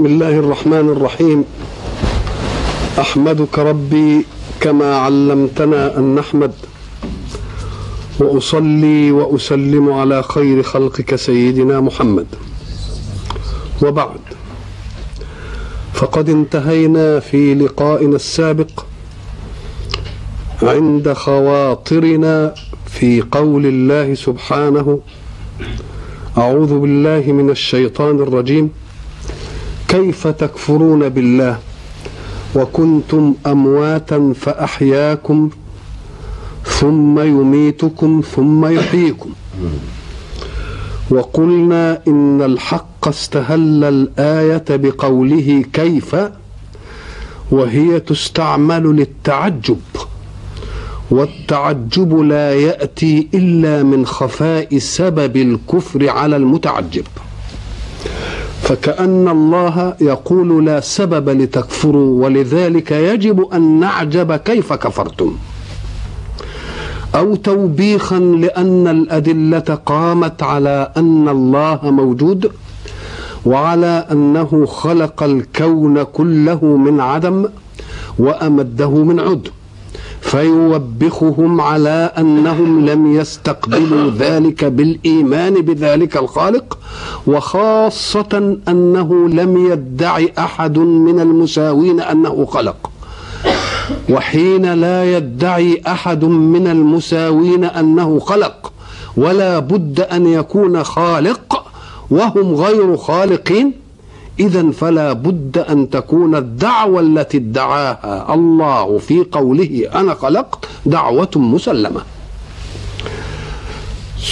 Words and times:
بسم 0.00 0.12
الله 0.12 0.38
الرحمن 0.38 0.88
الرحيم. 0.96 1.44
أحمدك 2.98 3.58
ربي 3.58 4.24
كما 4.60 4.96
علمتنا 4.96 5.98
أن 5.98 6.14
نحمد. 6.14 6.52
وأصلي 8.20 9.12
وأسلم 9.12 9.92
على 9.92 10.22
خير 10.22 10.62
خلقك 10.62 11.16
سيدنا 11.16 11.80
محمد. 11.80 12.26
وبعد. 13.82 14.20
فقد 15.94 16.28
انتهينا 16.28 17.20
في 17.20 17.54
لقائنا 17.54 18.16
السابق 18.16 18.84
عند 20.62 21.12
خواطرنا 21.12 22.54
في 22.86 23.22
قول 23.32 23.66
الله 23.66 24.14
سبحانه 24.14 25.00
أعوذ 26.38 26.78
بالله 26.78 27.32
من 27.32 27.50
الشيطان 27.50 28.16
الرجيم. 28.16 28.70
كيف 29.90 30.26
تكفرون 30.26 31.08
بالله؟ 31.08 31.58
وكنتم 32.54 33.34
أمواتا 33.46 34.32
فأحياكم 34.40 35.50
ثم 36.64 37.20
يميتكم 37.20 38.22
ثم 38.36 38.66
يحييكم. 38.66 39.30
وقلنا 41.10 42.00
إن 42.08 42.42
الحق 42.42 43.08
استهل 43.08 43.84
الآية 43.84 44.64
بقوله 44.70 45.64
كيف؟ 45.72 46.16
وهي 47.50 48.00
تستعمل 48.00 48.84
للتعجب. 48.96 49.80
والتعجب 51.10 52.20
لا 52.20 52.54
يأتي 52.54 53.28
إلا 53.34 53.82
من 53.82 54.06
خفاء 54.06 54.78
سبب 54.78 55.36
الكفر 55.36 56.08
على 56.08 56.36
المتعجب. 56.36 57.04
فكأن 58.70 59.28
الله 59.28 59.94
يقول 60.00 60.64
لا 60.66 60.80
سبب 60.80 61.28
لتكفروا 61.28 62.24
ولذلك 62.24 62.90
يجب 62.92 63.40
أن 63.54 63.80
نعجب 63.80 64.36
كيف 64.36 64.72
كفرتم. 64.72 65.36
أو 67.14 67.34
توبيخا 67.34 68.18
لأن 68.18 68.88
الأدلة 68.88 69.78
قامت 69.86 70.42
على 70.42 70.92
أن 70.96 71.28
الله 71.28 71.78
موجود 71.82 72.50
وعلى 73.46 74.06
أنه 74.12 74.66
خلق 74.66 75.22
الكون 75.22 76.02
كله 76.02 76.64
من 76.64 77.00
عدم 77.00 77.48
وأمده 78.18 78.90
من 78.90 79.20
عدم 79.20 79.50
فيوبخهم 80.30 81.60
على 81.60 82.12
أنهم 82.18 82.86
لم 82.86 83.12
يستقبلوا 83.14 84.10
ذلك 84.18 84.64
بالإيمان 84.64 85.54
بذلك 85.54 86.16
الخالق 86.16 86.78
وخاصة 87.26 88.56
أنه 88.68 89.28
لم 89.28 89.66
يدعي 89.72 90.32
أحد 90.38 90.78
من 90.78 91.20
المساوين 91.20 92.00
أنه 92.00 92.46
خلق. 92.46 92.90
وحين 94.10 94.74
لا 94.74 95.16
يدعي 95.16 95.82
أحد 95.86 96.24
من 96.24 96.66
المساوين 96.66 97.64
أنه 97.64 98.18
خلق 98.18 98.72
ولا 99.16 99.58
بد 99.58 100.00
أن 100.00 100.26
يكون 100.26 100.84
خالق 100.84 101.64
وهم 102.10 102.54
غير 102.54 102.96
خالقين 102.96 103.72
إذا 104.40 104.70
فلا 104.70 105.12
بد 105.12 105.58
أن 105.58 105.90
تكون 105.90 106.34
الدعوة 106.34 107.00
التي 107.00 107.36
ادعاها 107.36 108.34
الله 108.34 108.98
في 108.98 109.26
قوله 109.32 109.88
أنا 109.94 110.14
خلقت 110.14 110.64
دعوة 110.86 111.30
مسلمة. 111.36 112.00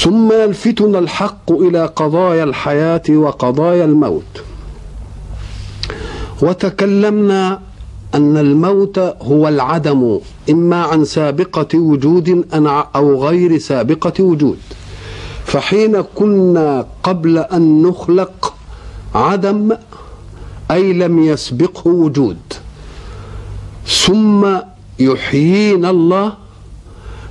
ثم 0.03 0.33
يلفتنا 0.33 0.99
الحق 0.99 1.53
إلى 1.53 1.87
قضايا 1.87 2.45
الحياة 2.45 3.03
وقضايا 3.11 3.85
الموت. 3.85 4.33
وتكلمنا 6.43 7.61
أن 8.15 8.37
الموت 8.37 8.99
هو 8.99 9.49
العدم 9.49 10.21
إما 10.51 10.83
عن 10.83 11.05
سابقة 11.05 11.79
وجود 11.79 12.45
أو 12.97 13.25
غير 13.25 13.59
سابقة 13.59 14.25
وجود. 14.25 14.59
فحين 15.45 16.01
كنا 16.01 16.87
قبل 17.03 17.39
أن 17.39 17.83
نخلق 17.83 18.55
عدم 19.15 19.77
أي 20.71 20.93
لم 20.93 21.19
يسبقه 21.19 21.89
وجود. 21.89 22.39
ثم 23.87 24.47
يحيينا 24.99 25.91
الله 25.91 26.33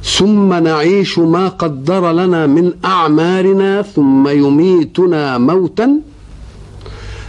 ثم 0.04 0.54
نعيش 0.54 1.20
ما 1.20 1.48
قدر 1.48 2.12
لنا 2.12 2.48
من 2.48 2.74
أعمارنا 2.86 3.82
ثم 3.82 4.28
يميتنا 4.28 5.38
موتا. 5.38 6.00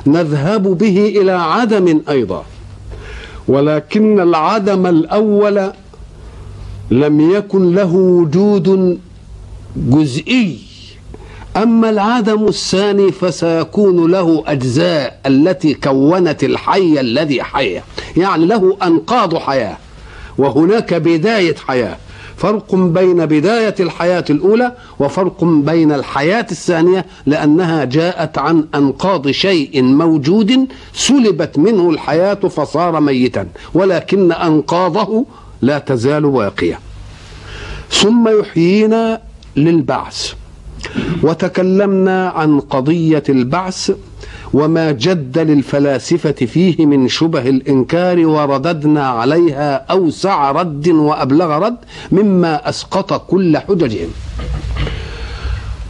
نذهب 0.06 0.62
به 0.78 1.12
إلى 1.20 1.32
عدم 1.32 2.00
أيضا. 2.08 2.44
ولكن 3.48 4.20
العدم 4.20 4.86
الأول 4.86 5.72
لم 6.90 7.30
يكن 7.30 7.74
له 7.74 7.94
وجود 7.94 8.98
جزئي. 9.76 10.67
أما 11.56 11.90
العدم 11.90 12.46
الثاني 12.46 13.12
فسيكون 13.12 14.10
له 14.10 14.44
أجزاء 14.46 15.20
التي 15.26 15.74
كونت 15.74 16.44
الحي 16.44 17.00
الذي 17.00 17.42
حيا. 17.42 17.82
يعني 18.16 18.46
له 18.46 18.76
أنقاض 18.82 19.36
حياة 19.36 19.76
وهناك 20.38 20.94
بداية 20.94 21.54
حياة. 21.66 21.96
فرق 22.36 22.74
بين 22.74 23.26
بداية 23.26 23.74
الحياة 23.80 24.24
الأولى 24.30 24.72
وفرق 24.98 25.44
بين 25.44 25.92
الحياة 25.92 26.46
الثانية 26.50 27.06
لأنها 27.26 27.84
جاءت 27.84 28.38
عن 28.38 28.66
أنقاض 28.74 29.30
شيء 29.30 29.82
موجود 29.82 30.66
سلبت 30.94 31.58
منه 31.58 31.90
الحياة 31.90 32.34
فصار 32.34 33.00
ميتا 33.00 33.48
ولكن 33.74 34.32
أنقاضه 34.32 35.24
لا 35.62 35.78
تزال 35.78 36.30
باقية 36.30 36.80
ثم 37.90 38.40
يحيينا 38.40 39.20
للبعث. 39.56 40.32
وتكلمنا 41.22 42.28
عن 42.28 42.60
قضية 42.60 43.22
البعث 43.28 43.90
وما 44.52 44.92
جد 44.92 45.38
للفلاسفة 45.38 46.32
فيه 46.32 46.86
من 46.86 47.08
شبه 47.08 47.48
الإنكار 47.48 48.26
ورددنا 48.26 49.08
عليها 49.08 49.74
أوسع 49.90 50.50
رد 50.50 50.88
وأبلغ 50.88 51.58
رد 51.58 51.76
مما 52.12 52.68
أسقط 52.68 53.26
كل 53.30 53.58
حججهم. 53.58 54.08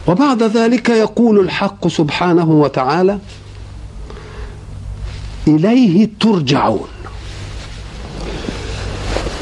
وبعد 0.07 0.43
ذلك 0.43 0.89
يقول 0.89 1.39
الحق 1.39 1.87
سبحانه 1.87 2.51
وتعالى 2.51 3.19
إليه 5.47 6.09
ترجعون. 6.19 6.87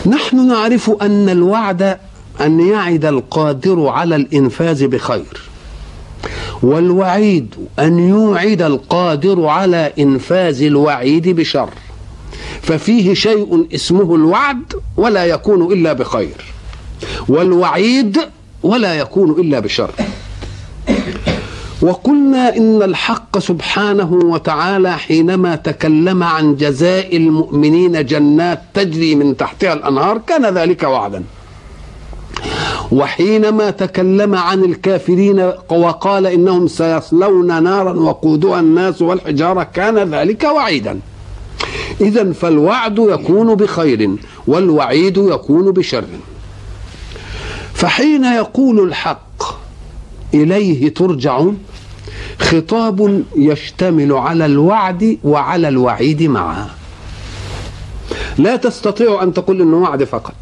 نحن 0.06 0.48
نعرف 0.48 0.92
أن 1.02 1.30
الوعد 1.30 1.98
أن 2.42 2.60
يعد 2.60 3.06
القادر 3.06 3.88
على 3.88 4.16
الإنفاذ 4.16 4.88
بخير. 4.88 5.42
والوعيد 6.64 7.56
أن 7.80 8.10
يوعد 8.10 8.62
القادر 8.62 9.46
على 9.46 9.94
إنفاذ 10.00 10.62
الوعيد 10.64 11.30
بشر. 11.30 11.70
ففيه 12.62 13.14
شيء 13.14 13.68
اسمه 13.76 14.16
الوعد 14.16 14.74
ولا 14.98 15.26
يكون 15.26 15.72
إلا 15.74 15.94
بخير 15.94 16.54
والوعيد 17.30 18.20
ولا 18.64 18.96
يكون 18.96 19.32
إلا 19.32 19.60
بشر. 19.60 19.92
وقلنا 21.82 22.58
إن 22.58 22.84
الحق 22.84 23.40
سبحانه 23.40 24.14
وتعالى 24.14 24.98
حينما 24.98 25.56
تكلم 25.56 26.24
عن 26.24 26.56
جزاء 26.56 27.18
المؤمنين 27.18 28.06
جنات 28.06 28.62
تجري 28.74 29.16
من 29.16 29.38
تحتها 29.38 29.74
الأنهار 29.74 30.18
كان 30.18 30.46
ذلك 30.58 30.84
وعدا. 30.84 31.24
وحينما 32.92 33.70
تكلم 33.70 34.36
عن 34.36 34.64
الكافرين 34.64 35.52
وقال 35.70 36.28
إنهم 36.28 36.68
سيصلون 36.68 37.64
نارا 37.64 37.94
وقودها 37.94 38.60
الناس 38.60 39.02
والحجارة 39.02 39.64
كان 39.64 39.98
ذلك 39.98 40.44
وعيدا. 40.44 41.00
إذا 42.02 42.32
فالوعد 42.32 43.00
يكون 43.00 43.56
بخير 43.56 44.16
والوعيد 44.48 45.18
يكون 45.18 45.72
بشر. 45.72 46.04
فحين 47.74 48.24
يقول 48.24 48.88
الحق 48.88 49.44
إليه 50.34 50.94
ترجعون 50.94 51.58
خطاب 52.40 53.24
يشتمل 53.36 54.14
على 54.14 54.46
الوعد 54.46 55.18
وعلى 55.24 55.68
الوعيد 55.68 56.24
معا. 56.24 56.68
لا 58.38 58.56
تستطيع 58.56 59.24
أن 59.24 59.34
تقول 59.34 59.62
إنه 59.62 59.78
وعد 59.78 60.04
فقط. 60.04 60.36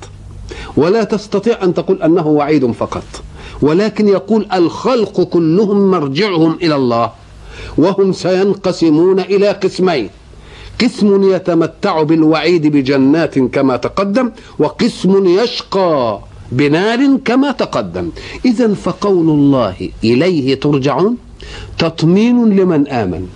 ولا 0.78 1.04
تستطيع 1.04 1.64
أن 1.64 1.74
تقول 1.74 2.02
أنه 2.02 2.28
وعيد 2.28 2.72
فقط. 2.72 3.04
ولكن 3.62 4.08
يقول 4.08 4.48
الخلق 4.54 5.22
كلهم 5.22 5.92
مرجعهم 5.92 6.58
إلى 6.62 6.76
الله 6.76 7.12
وهم 7.78 8.14
سينقسمون 8.14 9.20
إلى 9.20 9.50
قسمين. 9.52 10.10
قسم 10.82 11.24
يتمتع 11.24 12.04
بالوعيد 12.04 12.68
بجنات 12.68 13.40
كما 13.40 13.76
تقدم 13.78 14.32
وقسم 14.60 15.26
يشقى 15.26 16.20
بنار 16.52 17.18
كما 17.26 17.52
تقدم. 17.52 18.10
إذا 18.46 18.74
فقول 18.74 19.28
الله 19.30 19.90
إليه 20.04 20.60
ترجعون؟ 20.60 21.18
تطمين 21.78 22.38
لمن 22.60 22.88
آمن. 22.88 23.28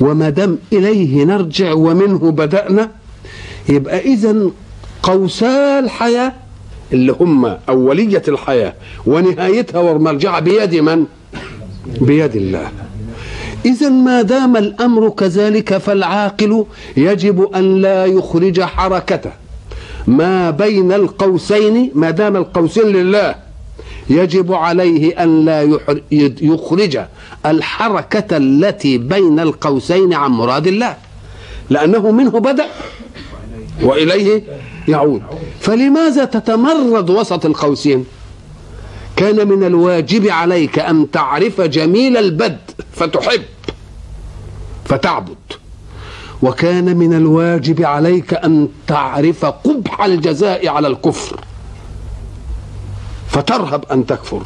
وما 0.00 0.28
دام 0.30 0.58
إليه 0.72 1.24
نرجع 1.24 1.72
ومنه 1.72 2.30
بدأنا 2.30 2.90
يبقى 3.68 3.98
إذا 4.00 4.50
قوسا 5.04 5.78
الحياة 5.78 6.32
اللي 6.92 7.12
هم 7.20 7.56
أولية 7.68 8.22
الحياة 8.28 8.74
ونهايتها 9.06 9.80
ومرجعها 9.80 10.40
بيد 10.40 10.74
من؟ 10.74 11.04
بيد 12.00 12.36
الله. 12.36 12.68
إذا 13.66 13.88
ما 13.88 14.22
دام 14.22 14.56
الأمر 14.56 15.08
كذلك 15.08 15.78
فالعاقل 15.78 16.64
يجب 16.96 17.48
أن 17.56 17.80
لا 17.80 18.06
يخرج 18.06 18.60
حركته. 18.60 19.32
ما 20.06 20.50
بين 20.50 20.92
القوسين 20.92 21.90
ما 21.94 22.10
دام 22.10 22.36
القوسين 22.36 22.86
لله 22.86 23.34
يجب 24.10 24.52
عليه 24.52 25.22
أن 25.22 25.44
لا 25.44 25.60
يخرج 26.42 26.98
الحركة 27.46 28.36
التي 28.36 28.98
بين 28.98 29.40
القوسين 29.40 30.14
عن 30.14 30.30
مراد 30.30 30.66
الله. 30.66 30.96
لأنه 31.70 32.10
منه 32.10 32.30
بدأ. 32.30 32.66
وإليه 33.82 34.42
يعود. 34.88 35.22
فلماذا 35.60 36.24
تتمرد 36.24 37.10
وسط 37.10 37.46
القوسين؟ 37.46 38.04
كان 39.16 39.48
من 39.48 39.64
الواجب 39.64 40.26
عليك 40.26 40.78
أن 40.78 41.10
تعرف 41.10 41.60
جميل 41.60 42.16
البدء 42.16 42.58
فتحب 42.92 43.42
فتعبد. 44.84 45.36
وكان 46.42 46.96
من 46.96 47.14
الواجب 47.14 47.82
عليك 47.82 48.34
أن 48.34 48.68
تعرف 48.86 49.44
قبح 49.44 50.04
الجزاء 50.04 50.68
على 50.68 50.88
الكفر 50.88 51.40
فترهب 53.28 53.84
أن 53.92 54.06
تكفر. 54.06 54.42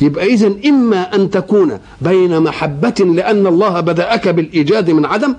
يبقى 0.00 0.26
اذا 0.26 0.52
إما 0.66 1.14
أن 1.14 1.30
تكون 1.30 1.78
بين 2.00 2.40
محبة 2.40 2.94
لأن 3.14 3.46
الله 3.46 3.80
بدأك 3.80 4.28
بالإيجاد 4.28 4.90
من 4.90 5.04
عدم 5.04 5.34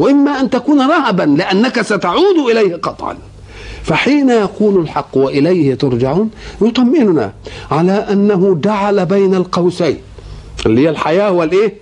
وإما 0.00 0.40
أن 0.40 0.50
تكون 0.50 0.80
رهبا 0.80 1.22
لأنك 1.22 1.82
ستعود 1.82 2.36
إليه 2.50 2.76
قطعا. 2.76 3.16
فحين 3.82 4.30
يقول 4.30 4.80
الحق 4.82 5.16
وإليه 5.16 5.74
ترجعون 5.74 6.30
يطمئننا 6.62 7.32
على 7.70 7.92
أنه 7.92 8.54
جعل 8.64 9.06
بين 9.06 9.34
القوسين 9.34 9.98
اللي 10.66 10.80
هي 10.80 10.90
الحياة 10.90 11.30
والإيه؟ 11.30 11.74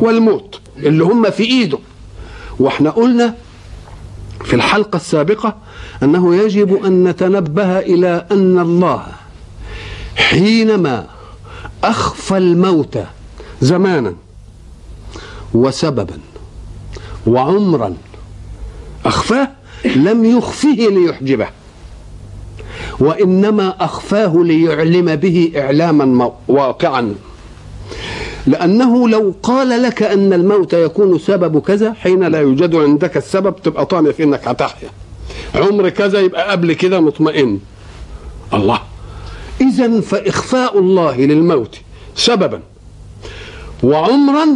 والموت 0.00 0.60
اللي 0.76 1.04
هم 1.04 1.30
في 1.30 1.42
إيده. 1.42 1.78
وإحنا 2.60 2.90
قلنا 2.90 3.34
في 4.44 4.54
الحلقة 4.54 4.96
السابقة 4.96 5.56
أنه 6.02 6.36
يجب 6.36 6.84
أن 6.84 7.04
نتنبه 7.08 7.78
إلى 7.78 8.26
أن 8.30 8.58
الله 8.58 9.06
حينما 10.16 11.06
أخفى 11.84 12.36
الموت 12.36 12.98
زمانا 13.60 14.14
وسببا 15.54 16.18
وعمرا 17.28 17.94
أخفاه 19.04 19.48
لم 19.84 20.24
يخفه 20.24 20.76
ليحجبه 20.90 21.48
وإنما 23.00 23.74
أخفاه 23.80 24.32
ليعلم 24.44 25.16
به 25.16 25.52
إعلاما 25.56 26.32
واقعا. 26.48 27.14
لأنه 28.46 29.08
لو 29.08 29.34
قال 29.42 29.82
لك 29.82 30.02
أن 30.02 30.32
الموت 30.32 30.72
يكون 30.72 31.18
سبب 31.18 31.58
كذا 31.58 31.92
حين 31.92 32.24
لا 32.24 32.40
يوجد 32.40 32.74
عندك 32.74 33.16
السبب 33.16 33.56
تبقى 33.56 33.86
طامع 33.86 34.10
في 34.10 34.22
أنك 34.22 34.48
هتحيا. 34.48 34.88
عمر 35.54 35.88
كذا 35.88 36.20
يبقى 36.20 36.50
قبل 36.50 36.72
كده 36.72 37.00
مطمئن. 37.00 37.60
الله. 38.54 38.80
إذا 39.60 40.00
فإخفاء 40.00 40.78
الله 40.78 41.16
للموت 41.16 41.76
سببا. 42.14 42.60
وعمرا 43.82 44.46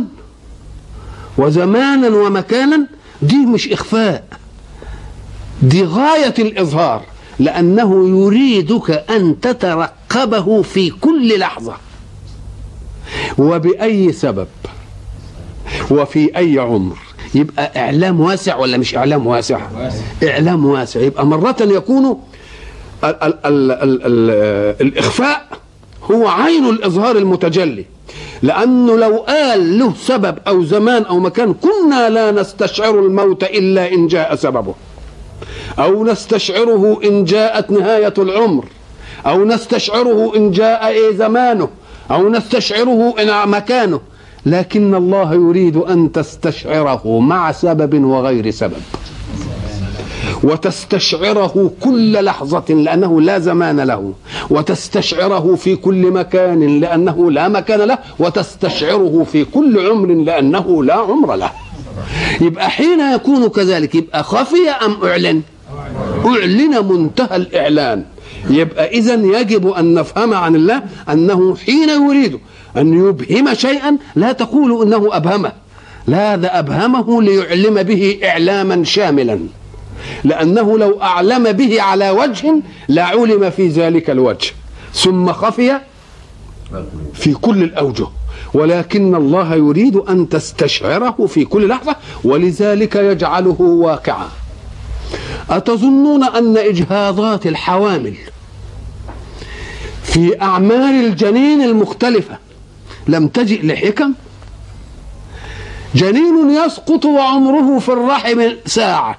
وزمانا 1.38 2.08
ومكانا 2.08 2.87
دي 3.23 3.37
مش 3.37 3.73
إخفاء. 3.73 4.25
دي 5.62 5.84
غاية 5.84 6.34
الإظهار 6.38 7.02
لأنه 7.38 8.08
يريدك 8.08 8.90
أن 9.11 9.40
تترقبه 9.40 10.62
في 10.62 10.90
كل 10.90 11.38
لحظة. 11.38 11.75
وبأي 13.38 14.12
سبب؟ 14.12 14.46
وفي 15.90 16.37
أي 16.37 16.58
عمر؟ 16.58 16.96
يبقى 17.34 17.73
إعلام 17.84 18.20
واسع 18.20 18.56
ولا 18.56 18.79
مش 18.79 18.96
إعلام 18.96 19.26
واسع؟ 19.26 19.61
واسع. 19.76 20.00
إعلام 20.23 20.67
واسع. 20.67 21.00
يبقى 21.00 21.26
مرة 21.26 21.56
يكون 21.61 22.20
ال 23.05 23.23
ال 23.23 23.34
ال 23.46 23.70
ال 23.73 24.02
ال 24.02 24.31
الإخفاء 24.81 25.46
هو 26.11 26.29
عين 26.29 26.65
الإظهار 26.69 27.17
المتجلي. 27.17 27.85
لأنه 28.43 28.97
لو 28.97 29.17
قال 29.17 29.79
له 29.79 29.93
سبب 29.95 30.39
أو 30.49 30.65
زمان 30.65 31.03
أو 31.03 31.19
مكان 31.19 31.55
كنا 31.55 32.11
لا 32.11 32.31
نستشعر 32.31 32.99
الموت 32.99 33.45
إلا 33.45 33.93
إن 33.93 34.07
جاء 34.07 34.35
سببه. 34.35 34.75
أو 35.79 36.05
نستشعره 36.05 37.01
إن 37.05 37.25
جاءت 37.25 37.71
نهاية 37.71 38.15
العمر. 38.19 38.65
أو 39.27 39.45
نستشعره 39.45 40.37
إن 40.37 40.51
جاء 40.51 40.89
إيه 40.89 41.17
زمانه. 41.17 41.69
أو 42.11 42.29
نستشعره 42.29 43.15
إن 43.21 43.49
مكانه. 43.49 44.01
لكن 44.47 44.95
الله 44.95 45.35
يريد 45.35 45.77
أن 45.77 46.13
تستشعره 46.13 47.21
مع 47.21 47.53
سبب 47.53 48.05
وغير 48.05 48.51
سبب. 48.51 48.83
وتستشعره 50.43 51.71
كل 51.81 52.25
لحظة 52.25 52.75
لأنه 52.75 53.21
لا 53.21 53.39
زمان 53.39 53.81
له. 53.81 54.12
وتستشعره 54.50 55.55
في 55.55 55.77
كل 55.77 56.11
مكان 56.11 56.81
لأنه 56.81 57.31
لا 57.31 57.49
مكان 57.49 57.81
له. 57.81 57.99
وتستشعره 58.19 59.27
في 59.33 59.44
كل 59.44 59.89
عمر 59.89 60.09
لأنه 60.09 60.85
لا 60.85 60.94
عمر 60.94 61.35
له. 61.35 61.50
يبقى 62.41 62.71
حين 62.71 63.00
يكون 63.00 63.49
كذلك 63.49 63.94
يبقى 63.94 64.25
خفي 64.25 64.71
أم 64.85 64.97
أعلن؟ 65.05 65.43
أعلن 66.27 66.89
منتهى 66.89 67.37
الإعلان. 67.37 68.05
يبقى 68.50 68.89
إذا 68.91 69.15
يجب 69.15 69.69
أن 69.69 69.94
نفهم 69.94 70.35
عن 70.35 70.56
الله 70.56 70.83
أنه 71.11 71.56
حين 71.56 71.89
يريد 71.89 72.39
أن 72.77 73.09
يبهم 73.09 73.55
شيئا 73.55 73.99
لا 74.17 74.33
تقول 74.33 74.83
أنه 74.83 75.17
أبهمه. 75.17 75.53
لا 76.06 76.37
ده 76.37 76.59
أبهمه 76.59 77.23
ليعلم 77.23 77.83
به 77.83 78.19
إعلاما 78.25 78.85
شاملا. 78.85 79.39
لأنه 80.25 80.79
لو 80.79 81.03
أعلم 81.03 81.53
به 81.53 81.83
على 81.83 82.11
وجه 82.11 82.55
لعلم 82.89 83.51
في 83.51 83.69
ذلك 83.69 84.11
الوجه. 84.11 84.51
ثم 84.95 85.33
خفي 85.33 85.81
في 87.15 87.35
كل 87.35 87.63
الأوجه. 87.63 88.07
ولكن 88.55 89.15
الله 89.15 89.55
يريد 89.55 89.97
أن 89.97 90.29
تستشعره 90.29 91.27
في 91.27 91.45
كل 91.45 91.69
لحظة 91.69 91.97
ولذلك 92.25 92.97
يجعله 92.97 93.61
واقعا. 93.61 94.29
أتظنون 95.51 96.25
أن 96.25 96.56
إجهاضات 96.56 97.47
الحوامل 97.47 98.15
في 100.03 100.43
أعمار 100.43 100.91
الجنين 101.05 101.63
المختلفة 101.63 102.39
لم 103.06 103.29
تجئ 103.29 103.67
لحكم؟ 103.67 104.13
جنين 105.94 106.51
يسقط 106.51 107.05
وعمره 107.05 107.79
في 107.79 107.89
الرحم 107.89 108.43
ساعة. 108.67 109.19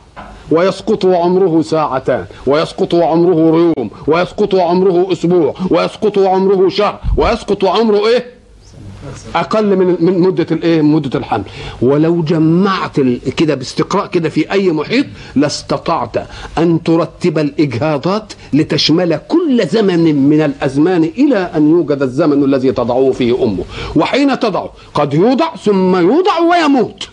ويسقط 0.52 1.06
وعمره 1.06 1.62
ساعتان 1.62 2.26
ويسقط 2.48 2.94
وعمره 2.94 3.74
يوم 3.78 3.90
ويسقط 4.08 4.54
وعمره 4.54 5.12
أسبوع 5.12 5.54
ويسقط 5.70 6.18
وعمره 6.18 6.70
شهر 6.70 7.00
ويسقط 7.18 7.64
وعمره 7.64 8.08
إيه؟ 8.08 8.26
أقل 9.36 9.76
من 9.76 9.96
من 10.00 10.20
مدة 10.20 10.48
الايه 10.52 10.82
مدة 10.82 11.20
الحمل. 11.20 11.44
ولو 11.82 12.22
جمعت 12.22 13.00
كده 13.38 13.56
باستقراء 13.56 14.08
كده 14.08 14.30
في 14.30 14.52
أي 14.52 14.72
محيط 14.72 15.06
لاستطعت 15.36 16.16
أن 16.58 16.84
ترتب 16.84 17.38
الإجهاضات 17.40 18.34
لتشمل 18.54 19.20
كل 19.28 19.68
زمن 19.68 20.30
من 20.30 20.42
الأزمان 20.42 21.04
إلى 21.04 21.38
أن 21.56 21.70
يوجد 21.70 22.02
الزمن 22.02 22.44
الذي 22.44 22.72
تضعه 22.72 23.12
فيه 23.12 23.44
أمه. 23.44 23.64
وحين 23.96 24.40
تضعه؟ 24.40 24.70
قد 24.94 25.14
يوضع 25.14 25.56
ثم 25.56 25.96
يوضع 25.96 26.40
ويموت. 26.40 27.10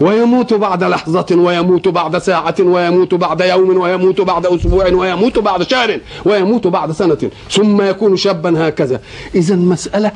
ويموت 0.00 0.54
بعد 0.54 0.84
لحظة 0.84 1.26
ويموت 1.30 1.88
بعد 1.88 2.18
ساعة 2.18 2.54
ويموت 2.60 3.14
بعد 3.14 3.40
يوم 3.40 3.76
ويموت 3.76 4.20
بعد 4.20 4.46
أسبوع 4.46 4.86
ويموت 4.86 5.38
بعد 5.38 5.62
شهر 5.62 6.00
ويموت 6.24 6.66
بعد 6.66 6.92
سنة 6.92 7.30
ثم 7.50 7.82
يكون 7.82 8.16
شابا 8.16 8.68
هكذا. 8.68 9.00
إذا 9.34 9.56
مسألة 9.56 10.12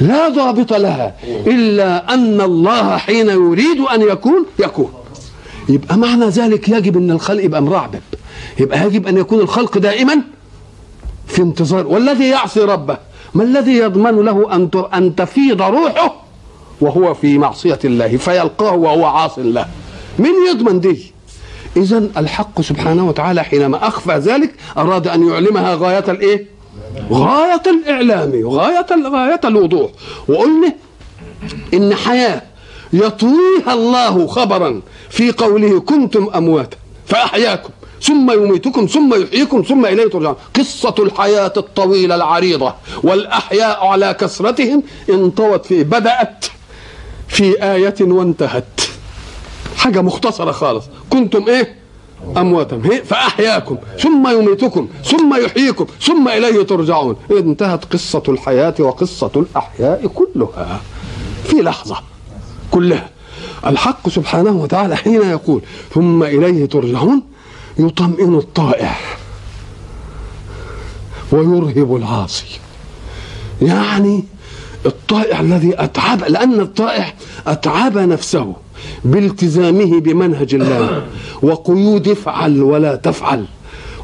لا 0.00 0.28
ضابط 0.28 0.72
لها 0.72 1.14
إلا 1.46 2.14
أن 2.14 2.40
الله 2.40 2.96
حين 2.96 3.28
يريد 3.28 3.80
أن 3.94 4.02
يكون 4.02 4.46
يكون. 4.58 4.92
يبقى 5.68 5.98
معنى 5.98 6.24
ذلك 6.24 6.68
يجب 6.68 6.96
أن 6.96 7.10
الخلق 7.10 7.44
يبقى 7.44 7.62
مرعبب 7.62 8.00
يبقى 8.60 8.86
يجب 8.86 9.06
أن 9.06 9.16
يكون 9.16 9.40
الخلق 9.40 9.78
دائما 9.78 10.20
في 11.26 11.42
انتظار. 11.42 11.86
والذي 11.86 12.28
يعصي 12.28 12.60
ربه 12.60 12.98
ما 13.34 13.42
الذي 13.42 13.72
يضمن 13.72 14.24
له 14.24 14.54
أن 14.54 14.70
أن 14.94 15.14
تفيض 15.16 15.62
روحه 15.62 16.25
وهو 16.80 17.14
في 17.14 17.38
معصية 17.38 17.78
الله 17.84 18.16
فيلقاه 18.16 18.72
وهو 18.72 19.04
عاص 19.04 19.38
له. 19.38 19.66
من 20.18 20.30
يضمن 20.50 20.80
دي؟ 20.80 21.12
إذا 21.76 21.98
الحق 22.16 22.60
سبحانه 22.60 23.08
وتعالى 23.08 23.42
حينما 23.44 23.88
أخفى 23.88 24.12
ذلك 24.16 24.54
أراد 24.78 25.08
أن 25.08 25.28
يعلمها 25.28 25.74
غاية 25.74 26.04
الإيه؟ 26.08 26.46
غاية 27.10 27.62
الإعلام 27.66 28.48
غاية 28.48 28.86
غاية 29.12 29.40
الوضوح. 29.44 29.90
وقلنا 30.28 30.72
إن 31.74 31.94
حياة 31.94 32.42
يطويها 32.92 33.72
الله 33.72 34.26
خبرا 34.26 34.82
في 35.10 35.32
قوله 35.32 35.80
كنتم 35.80 36.30
أمواتا 36.34 36.76
فأحياكم 37.06 37.70
ثم 38.02 38.30
يميتكم 38.30 38.86
ثم 38.86 39.22
يحييكم 39.22 39.62
ثم 39.62 39.86
إليه 39.86 40.10
ترجعون. 40.10 40.36
قصة 40.56 40.94
الحياة 40.98 41.52
الطويلة 41.56 42.14
العريضة 42.14 42.74
والأحياء 43.02 43.86
على 43.86 44.14
كثرتهم 44.20 44.82
انطوت 45.10 45.66
في 45.66 45.84
بدأت 45.84 46.44
في 47.36 47.62
آية 47.62 47.94
وانتهت. 48.00 48.80
حاجة 49.76 50.02
مختصرة 50.02 50.52
خالص. 50.52 50.84
كنتم 51.10 51.44
إيه؟ 51.48 51.74
امواتا 52.36 53.02
فأحياكم. 53.04 53.78
ثم 54.00 54.28
يميتكم. 54.28 54.88
ثم 55.04 55.44
يحييكم. 55.44 55.86
ثم 56.00 56.28
إليه 56.28 56.62
ترجعون. 56.62 57.16
انتهت 57.30 57.84
قصة 57.84 58.22
الحياة 58.28 58.74
وقصة 58.78 59.30
الأحياء 59.36 60.06
كلها. 60.06 60.80
في 61.44 61.56
لحظة. 61.56 61.96
كلها. 62.70 63.10
الحق 63.66 64.08
سبحانه 64.08 64.50
وتعالى 64.50 64.96
حين 64.96 65.22
يقول 65.22 65.60
ثم 65.94 66.22
إليه 66.22 66.66
ترجعون 66.66 67.22
يطمئن 67.78 68.34
الطائع. 68.34 68.96
ويرهب 71.32 71.96
العاصي. 71.96 72.58
يعني 73.62 74.24
الطائع 74.86 75.40
الذي 75.40 75.74
أتعب 75.82 76.24
لأن 76.24 76.60
الطائع 76.60 77.14
أتعب 77.46 77.98
نفسه 77.98 78.52
بالتزامه 79.04 80.00
بمنهج 80.00 80.54
الله 80.54 81.06
وقيود 81.42 82.08
افعل 82.08 82.62
ولا 82.62 82.96
تفعل. 82.96 83.44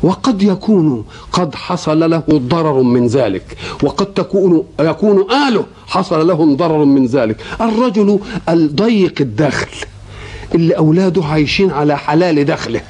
وقد 0.02 0.42
يكون 0.42 1.04
قد 1.32 1.54
حصل 1.54 2.10
له 2.10 2.22
ضرر 2.30 2.82
من 2.82 3.06
ذلك 3.06 3.56
وقد 3.82 4.06
تكون 4.06 4.64
يكون 4.80 5.26
آله 5.48 5.64
حصل 5.86 6.28
لهم 6.28 6.56
ضرر 6.56 6.84
من 6.84 7.06
ذلك. 7.06 7.36
الرجل 7.60 8.18
الضيق 8.48 9.14
الدخل 9.20 9.68
اللي 10.54 10.76
أولاده 10.76 11.24
عايشين 11.24 11.70
على 11.70 11.98
حلال 11.98 12.44
دخله. 12.44 12.80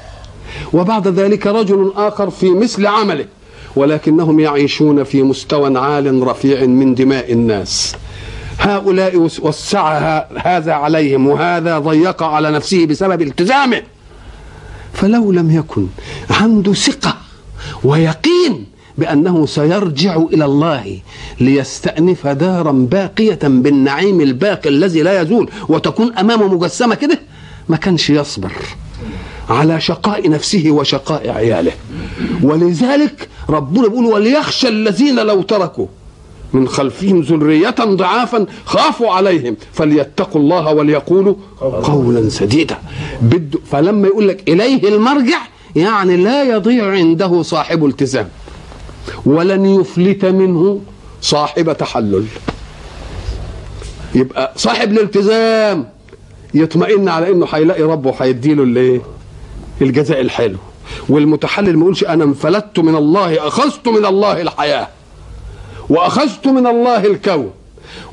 وبعد 0.73 1.07
ذلك 1.07 1.47
رجل 1.47 1.91
آخر 1.95 2.29
في 2.29 2.49
مثل 2.49 2.85
عمله. 2.85 3.25
ولكنهم 3.75 4.39
يعيشون 4.39 5.03
في 5.03 5.23
مستوى 5.23 5.79
عال 5.79 6.27
رفيع 6.27 6.65
من 6.65 6.95
دماء 6.95 7.31
الناس. 7.33 7.95
هؤلاء 8.59 9.17
وسع 9.17 9.97
هذا 10.37 10.73
عليهم 10.73 11.27
وهذا 11.27 11.79
ضيق 11.79 12.23
على 12.23 12.51
نفسه 12.51 12.85
بسبب 12.85 13.21
التزامه. 13.21 13.81
فلو 14.93 15.31
لم 15.31 15.51
يكن 15.51 15.87
عنده 16.29 16.73
ثقة 16.73 17.17
ويقين 17.83 18.65
بأنه 18.97 19.45
سيرجع 19.45 20.15
إلى 20.15 20.45
الله 20.45 20.99
ليستأنف 21.39 22.27
دارا 22.27 22.71
باقية 22.71 23.39
بالنعيم 23.43 24.21
الباقي 24.21 24.69
الذي 24.69 25.01
لا 25.01 25.21
يزول 25.21 25.49
وتكون 25.69 26.13
أمامه 26.13 26.47
مجسمة 26.47 26.95
كده 26.95 27.19
ما 27.69 27.77
كانش 27.77 28.09
يصبر 28.09 28.51
على 29.49 29.81
شقاء 29.81 30.29
نفسه 30.29 30.71
وشقاء 30.71 31.29
عياله. 31.29 31.71
ولذلك 32.43 33.29
ربنا 33.49 33.87
بيقول 33.87 34.05
وليخشى 34.05 34.67
الذين 34.67 35.19
لو 35.19 35.41
تركوا 35.41 35.87
من 36.53 36.67
خلفهم 36.67 37.21
ذرية 37.21 37.75
ضعافا 37.79 38.45
خافوا 38.65 39.11
عليهم 39.11 39.55
فليتقوا 39.73 40.41
الله 40.41 40.73
وليقولوا 40.73 41.35
قولا 41.83 42.29
سديدا. 42.29 42.77
بده 43.21 43.59
فلما 43.71 44.07
يقول 44.07 44.27
لك 44.27 44.49
إليه 44.49 44.87
المرجع 44.89 45.37
يعني 45.75 46.17
لا 46.17 46.43
يضيع 46.43 46.91
عنده 46.91 47.41
صاحب 47.41 47.85
التزام. 47.85 48.29
ولن 49.25 49.65
يفلت 49.65 50.25
منه 50.25 50.81
صاحب 51.21 51.73
تحلل. 51.77 52.25
يبقى 54.15 54.53
صاحب 54.55 54.91
الالتزام 54.91 55.85
يطمئن 56.53 57.09
على 57.09 57.31
إنه 57.31 57.47
هيلاقي 57.53 57.83
ربه 57.83 58.13
هيديله 58.19 58.63
الايه 58.63 59.01
الجزاء 59.81 60.21
الحلو. 60.21 60.57
والمتحلل 61.09 61.77
ما 61.77 61.81
يقولش 61.81 62.03
أنا 62.03 62.23
انفلت 62.23 62.79
من 62.79 62.95
الله 62.95 63.47
أخذت 63.47 63.87
من 63.87 64.05
الله 64.05 64.41
الحياة 64.41 64.87
وأخذت 65.89 66.47
من 66.47 66.67
الله 66.67 67.05
الكون 67.05 67.51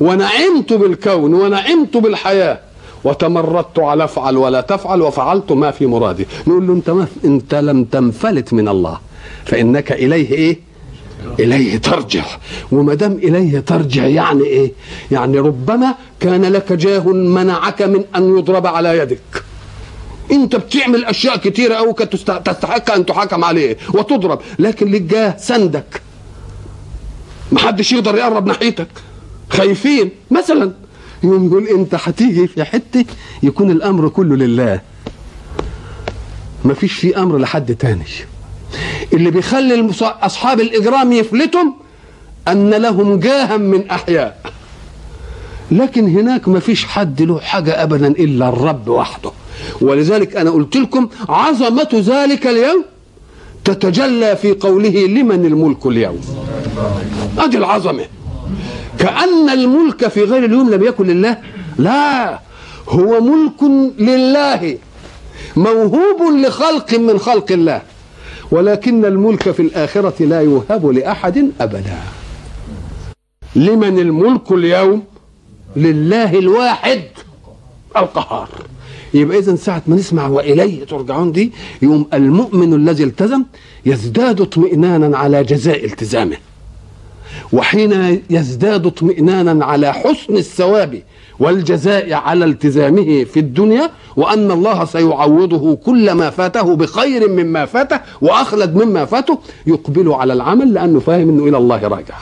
ونعمت 0.01 0.73
بالكون 0.73 1.35
ونعمت 1.35 1.97
بالحياة 1.97 2.59
وتمردت 3.05 3.79
على 3.79 4.05
أفعل 4.05 4.37
ولا 4.37 4.61
تفعل 4.61 5.03
وفعلت 5.03 5.53
ما 5.53 5.71
في 5.71 5.87
مرادي. 5.87 6.27
نقول 6.47 6.67
له 6.67 6.73
أنت 6.73 6.91
ما 6.91 7.07
أنت 7.25 7.55
لم 7.55 7.85
تنفلت 7.85 8.53
من 8.53 8.69
الله 8.69 8.99
فإنك 9.45 9.93
إليه 9.93 10.33
إيه؟ 10.33 10.59
إليه 11.39 11.79
ترجع. 11.79 12.25
وما 12.73 12.95
دام 12.95 13.13
إليه 13.13 13.61
ترجع 13.61 14.07
يعني 14.07 14.45
إيه؟ 14.45 14.73
يعني 15.11 15.39
ربما 15.39 15.95
كان 16.21 16.45
لك 16.45 16.73
جاه 16.73 17.09
منعك 17.09 17.83
من 17.83 18.05
أن 18.17 18.39
يضرب 18.39 18.67
على 18.67 18.99
يدك. 18.99 19.21
انت 20.33 20.57
بتعمل 20.57 21.05
اشياء 21.05 21.37
كثيره 21.37 21.75
قوي 21.75 21.93
تستحق 21.95 22.91
ان 22.91 23.07
تحاكم 23.07 23.45
عليه 23.45 23.77
وتضرب 23.95 24.41
لكن 24.59 24.91
لك 24.91 25.03
جاه 25.03 25.37
سندك. 25.37 26.03
محدش 27.53 27.93
يقدر 27.93 28.15
يقرب 28.15 28.47
ناحيتك. 28.47 28.89
خايفين. 29.51 30.11
مثلا 30.31 30.73
يقوم 31.23 31.47
يقول 31.47 31.67
انت 31.67 31.95
هتيجي 31.95 32.47
في 32.47 32.65
حتة 32.65 33.05
يكون 33.43 33.71
الامر 33.71 34.09
كله 34.09 34.37
لله. 34.37 34.81
ما 36.65 36.75
فيش 36.75 36.93
في 36.93 37.17
أمر 37.19 37.39
لحد 37.39 37.75
تاني. 37.75 38.05
اللي 39.13 39.31
بيخلي 39.31 39.91
اصحاب 40.01 40.61
الاجرام 40.61 41.13
يفلتم 41.13 41.73
ان 42.49 42.71
لهم 42.71 43.19
جاها 43.19 43.57
من 43.57 43.91
احياء. 43.91 44.53
لكن 45.71 46.09
هناك 46.09 46.49
ما 46.49 46.61
فيش 46.61 46.85
حد 46.85 47.23
له 47.23 47.41
حاجة 47.41 47.83
ابدا 47.83 48.07
إلا 48.09 48.49
الرب 48.49 48.89
وحده. 48.89 49.31
ولذلك 49.81 50.37
أنا 50.37 50.51
قلت 50.51 50.77
لكم 50.77 51.09
عظمة 51.29 51.89
ذلك 51.93 52.47
اليوم 52.47 52.85
تتجلى 53.65 54.37
في 54.37 54.53
قوله 54.53 55.07
لمن 55.07 55.47
الملك 55.47 55.87
اليوم. 55.87 56.21
أدي 57.39 57.59
العظمة. 57.59 58.05
كأن 58.99 59.51
الملك 59.51 60.09
في 60.09 60.25
غير 60.25 60.45
اليوم 60.45 60.71
لم 60.71 60.85
يكن 60.85 61.07
لله. 61.07 61.39
لا 61.79 62.41
هو 62.89 63.21
ملك 63.21 63.63
لله 63.99 64.79
موهوب 65.57 66.21
لخلق 66.45 66.95
من 66.95 67.19
خلق 67.19 67.53
الله. 67.53 67.83
ولكن 68.51 69.05
الملك 69.05 69.51
في 69.51 69.63
الآخرة 69.63 70.23
لا 70.25 70.41
يوهب 70.41 70.87
لأحد 70.87 71.51
أبدا. 71.61 71.99
لمن 73.57 73.99
الملك 73.99 74.53
اليوم؟ 74.53 75.05
لله 75.77 76.39
الواحد 76.39 77.03
القهار. 77.97 78.49
يبقى 79.15 79.39
إذا 79.39 79.55
ساعة 79.57 79.83
ما 79.87 79.97
نسمع 79.97 80.27
وإليه 80.29 80.85
ترجعون 80.85 81.33
دي 81.33 81.53
يوم 81.83 82.07
المؤمن 82.15 82.75
الذي 82.75 83.05
التزم 83.05 83.43
يزداد 83.87 84.41
اطمئنانا 84.41 85.19
على 85.19 85.45
جزاء 85.45 85.85
التزامه 85.85 86.37
وحين 87.53 88.23
يزداد 88.31 88.87
اطمئنانا 88.87 89.65
على 89.65 89.93
حسن 89.93 90.37
الثواب 90.37 91.03
والجزاء 91.39 92.13
على 92.13 92.45
التزامه 92.45 93.25
في 93.25 93.41
الدنيا 93.41 93.91
وأن 94.17 94.51
الله 94.51 94.85
سيعوضه 94.85 95.77
كل 95.77 96.13
ما 96.13 96.31
فاته 96.31 96.77
بخير 96.77 97.29
مما 97.29 97.67
فاته 97.67 98.01
وأخلد 98.21 98.75
مما 98.75 99.05
فاته 99.05 99.39
يقبل 99.67 100.13
على 100.13 100.33
العمل 100.33 100.75
لأنه 100.75 101.01
فاهم 101.01 101.29
إنه 101.29 101.49
إلى 101.49 101.57
الله 101.59 101.89
راجع. 101.89 102.15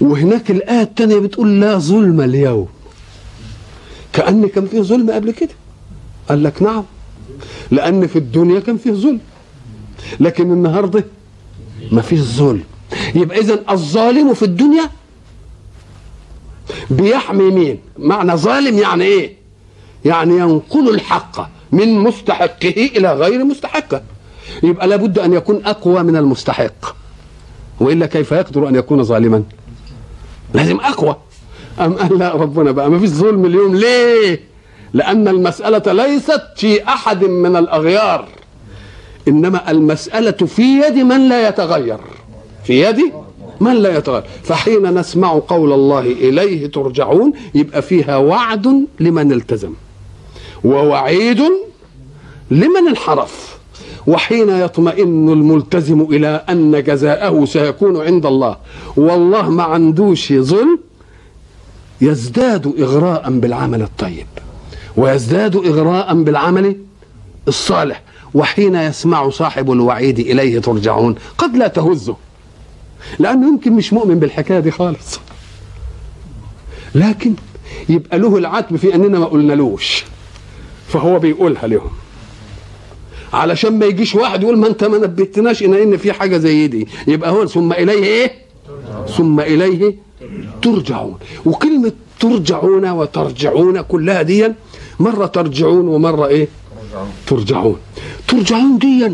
وهناك 0.00 0.50
الآية 0.50 0.82
الثانية 0.82 1.18
بتقول 1.18 1.60
لا 1.60 1.78
ظلم 1.78 2.20
اليوم. 2.20 2.66
كان 4.18 4.48
كان 4.48 4.66
فيه 4.66 4.80
ظلم 4.80 5.10
قبل 5.10 5.30
كده. 5.30 5.54
قال 6.28 6.42
لك 6.42 6.62
نعم. 6.62 6.84
لأن 7.70 8.06
في 8.06 8.16
الدنيا 8.16 8.60
كان 8.60 8.76
فيه 8.76 8.92
ظلم. 8.92 9.20
لكن 10.20 10.52
النهارده 10.52 11.04
ما 11.92 12.02
فيش 12.02 12.20
ظلم. 12.20 12.62
يبقى 13.14 13.38
إذا 13.38 13.60
الظالم 13.70 14.34
في 14.34 14.42
الدنيا 14.42 14.90
بيحمي 16.90 17.50
مين 17.50 17.78
معنى 17.98 18.36
ظالم 18.36 18.78
يعني 18.78 19.04
إيه 19.04 19.36
يعني 20.04 20.36
ينقل 20.38 20.94
الحق 20.94 21.48
من 21.72 21.98
مستحقه 21.98 22.68
إلى 22.96 23.12
غير 23.14 23.44
مستحقه 23.44 24.02
يبقى 24.62 24.86
لابد 24.88 25.18
أن 25.18 25.32
يكون 25.32 25.66
أقوى 25.66 26.02
من 26.02 26.16
المستحق 26.16 26.96
وإلا 27.80 28.06
كيف 28.06 28.32
يقدر 28.32 28.68
أن 28.68 28.74
يكون 28.74 29.02
ظالما 29.02 29.42
لازم 30.54 30.80
أقوى 30.80 31.16
أم 31.80 31.94
قال 31.94 32.18
لا 32.18 32.34
ربنا 32.34 32.70
بقى 32.70 32.90
ما 32.90 32.98
فيش 32.98 33.10
ظلم 33.10 33.44
اليوم. 33.44 33.76
ليه؟ 33.76 34.40
لأن 34.92 35.28
المسألة 35.28 35.92
ليست 35.92 36.42
في 36.56 36.84
أحد 36.88 37.24
من 37.24 37.56
الأغيار 37.56 38.24
إنما 39.28 39.70
المسألة 39.70 40.30
في 40.30 40.62
يد 40.62 40.96
من 40.96 41.28
لا 41.28 41.48
يتغير. 41.48 41.98
في 42.64 42.80
يد 42.80 43.12
من 43.60 43.74
لا 43.74 43.96
يتغير. 43.98 44.22
فحين 44.42 44.98
نسمع 44.98 45.40
قول 45.48 45.72
الله 45.72 46.00
إليه 46.00 46.66
ترجعون 46.66 47.32
يبقى 47.54 47.82
فيها 47.82 48.16
وعد 48.16 48.86
لمن 49.00 49.32
التزم 49.32 49.72
ووعيد 50.64 51.42
لمن 52.50 52.88
انحرف. 52.88 53.58
وحين 54.06 54.48
يطمئن 54.48 55.28
الملتزم 55.28 56.00
إلى 56.10 56.44
أن 56.48 56.82
جزاءه 56.82 57.44
سيكون 57.44 58.00
عند 58.00 58.26
الله. 58.26 58.56
والله 58.96 59.50
ما 59.50 59.62
عندوش 59.62 60.32
ظلم 60.32 60.78
يزداد 62.00 62.66
إغراء 62.80 63.30
بالعمل 63.30 63.82
الطيب 63.82 64.26
ويزداد 64.96 65.56
إغراء 65.56 66.22
بالعمل 66.22 66.76
الصالح 67.48 68.02
وحين 68.34 68.74
يسمع 68.74 69.30
صاحب 69.30 69.72
الوعيد 69.72 70.18
إليه 70.18 70.58
ترجعون 70.58 71.14
قد 71.38 71.56
لا 71.56 71.68
تهزه. 71.68 72.16
لأنه 73.18 73.48
يمكن 73.48 73.72
مش 73.72 73.92
مؤمن 73.92 74.18
بالحكاية 74.18 74.60
دي 74.60 74.70
خالص. 74.70 75.20
لكن 76.94 77.34
يبقى 77.88 78.18
له 78.18 78.36
العتب 78.36 78.76
في 78.76 78.94
أننا 78.94 79.18
ما 79.18 79.24
قلنالوش. 79.26 80.04
فهو 80.88 81.18
بيقولها 81.18 81.66
لهم. 81.66 81.90
علشان 83.32 83.78
ما 83.78 83.86
يجيش 83.86 84.14
واحد 84.14 84.42
يقول 84.42 84.58
ما 84.58 84.66
أنت 84.66 84.84
ما 84.84 84.98
نبهتناش 84.98 85.62
ان 85.62 85.74
إن 85.74 85.96
في 85.96 86.12
حاجة 86.12 86.36
زي 86.36 86.66
دي. 86.66 86.88
يبقى 87.06 87.30
هو 87.30 87.46
ثم 87.46 87.72
إليه 87.72 88.04
إيه؟ 88.04 88.32
ثم 89.16 89.40
إليه 89.40 89.94
ترجعون. 90.62 91.18
وكلمة 91.46 91.92
ترجعون 92.20 92.90
وترجعون 92.90 93.80
كلها 93.80 94.22
دي 94.22 94.52
مرة 95.00 95.26
ترجعون 95.26 95.88
ومرة 95.88 96.26
إيه؟ 96.26 96.48
ترجعون. 97.26 97.76
ترجعون 98.28 98.78
دي 98.78 99.12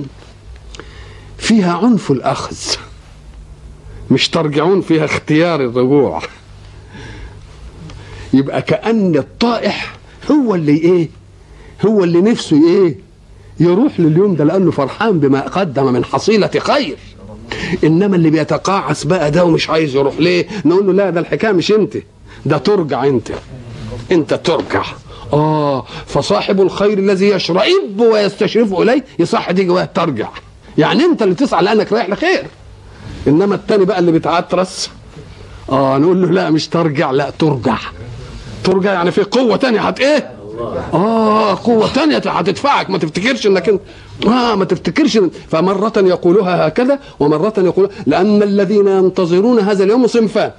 فيها 1.38 1.72
عنف 1.72 2.10
الأخذ. 2.10 2.56
مش 4.10 4.28
ترجعون 4.28 4.80
فيها 4.80 5.04
اختيار 5.04 5.60
الرجوع. 5.60 6.22
يبقى 8.32 8.62
كأن 8.62 9.16
الطائح 9.16 9.96
هو 10.30 10.54
اللي 10.54 10.76
إيه؟ 10.76 11.08
هو 11.86 12.04
اللي 12.04 12.20
نفسه 12.20 12.68
إيه؟ 12.68 12.98
يروح 13.60 14.00
لليوم 14.00 14.34
ده 14.34 14.44
لأنه 14.44 14.70
فرحان 14.70 15.20
بما 15.20 15.40
قدم 15.40 15.92
من 15.92 16.04
حصيلة 16.04 16.50
خير. 16.58 16.96
إنما 17.84 18.16
اللي 18.16 18.30
بيتقاعس 18.30 19.04
بقى 19.04 19.30
ده 19.30 19.44
ومش 19.44 19.70
عايز 19.70 19.94
يروح 19.96 20.14
ليه؟ 20.18 20.46
نقول 20.64 20.86
له 20.86 20.92
لا 20.92 21.10
ده 21.10 21.20
الحكاية 21.20 21.52
مش 21.52 21.72
أنت. 21.72 21.96
ده 22.46 22.58
ترجع 22.58 23.04
أنت. 23.04 23.28
أنت 24.12 24.34
ترجع. 24.34 24.82
آه 25.32 25.86
فصاحب 26.06 26.60
الخير 26.60 26.98
الذي 26.98 27.28
يشرئب 27.28 28.00
ويستشرف 28.00 28.72
إليه 28.72 29.04
يصح 29.18 29.50
دي 29.50 29.64
جواه 29.64 29.84
ترجع. 29.84 30.28
يعني 30.78 31.04
أنت 31.04 31.22
اللي 31.22 31.34
تسعى 31.34 31.62
لأنك 31.64 31.92
رايح 31.92 32.08
لخير. 32.10 32.46
إنما 33.28 33.54
التاني 33.54 33.84
بقى 33.84 33.98
اللي 33.98 34.12
بيتعترس 34.12 34.90
آه 35.72 35.98
نقول 35.98 36.22
له 36.22 36.28
لا 36.30 36.50
مش 36.50 36.68
ترجع 36.68 37.10
لا 37.10 37.30
ترجع. 37.38 37.76
ترجع 38.64 38.92
يعني 38.92 39.10
في 39.10 39.22
قوة 39.22 39.56
تانية. 39.56 39.80
هت 39.80 40.00
إيه؟ 40.00 40.30
آه 40.94 41.54
قوة 41.54 41.92
تانية 41.92 42.16
هتدفعك. 42.16 42.90
ما 42.90 42.98
تفتكرش 42.98 43.46
إنك 43.46 43.68
انت 43.68 43.80
آه 44.26 44.54
ما 44.54 44.64
تفتكرش 44.64 45.18
فمرة 45.48 45.92
يقولها 45.96 46.68
هكذا 46.68 46.98
ومرة 47.20 47.54
يقول 47.58 47.90
لأن 48.06 48.42
الذين 48.42 48.88
ينتظرون 48.88 49.58
هذا 49.58 49.84
اليوم 49.84 50.06
صنفان. 50.06 50.50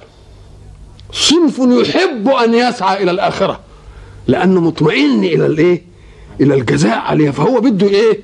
صنف 1.12 1.58
يحب 1.58 2.28
أن 2.28 2.54
يسعى 2.54 3.02
إلى 3.02 3.10
الآخرة. 3.10 3.60
لأنه 4.26 4.60
مطمئن 4.60 5.24
إلى 5.24 5.46
الإيه؟ 5.46 5.82
إلى 6.40 6.54
الجزاء 6.54 6.98
عليها. 6.98 7.32
فهو 7.32 7.60
بده 7.60 7.88
إيه؟ 7.88 8.20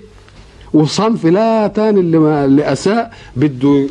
وصنف 0.74 1.26
لا 1.26 1.66
تاني 1.66 2.00
اللي, 2.00 2.18
ما 2.18 2.44
اللي 2.44 2.72
أساء 2.72 3.12
بده 3.36 3.86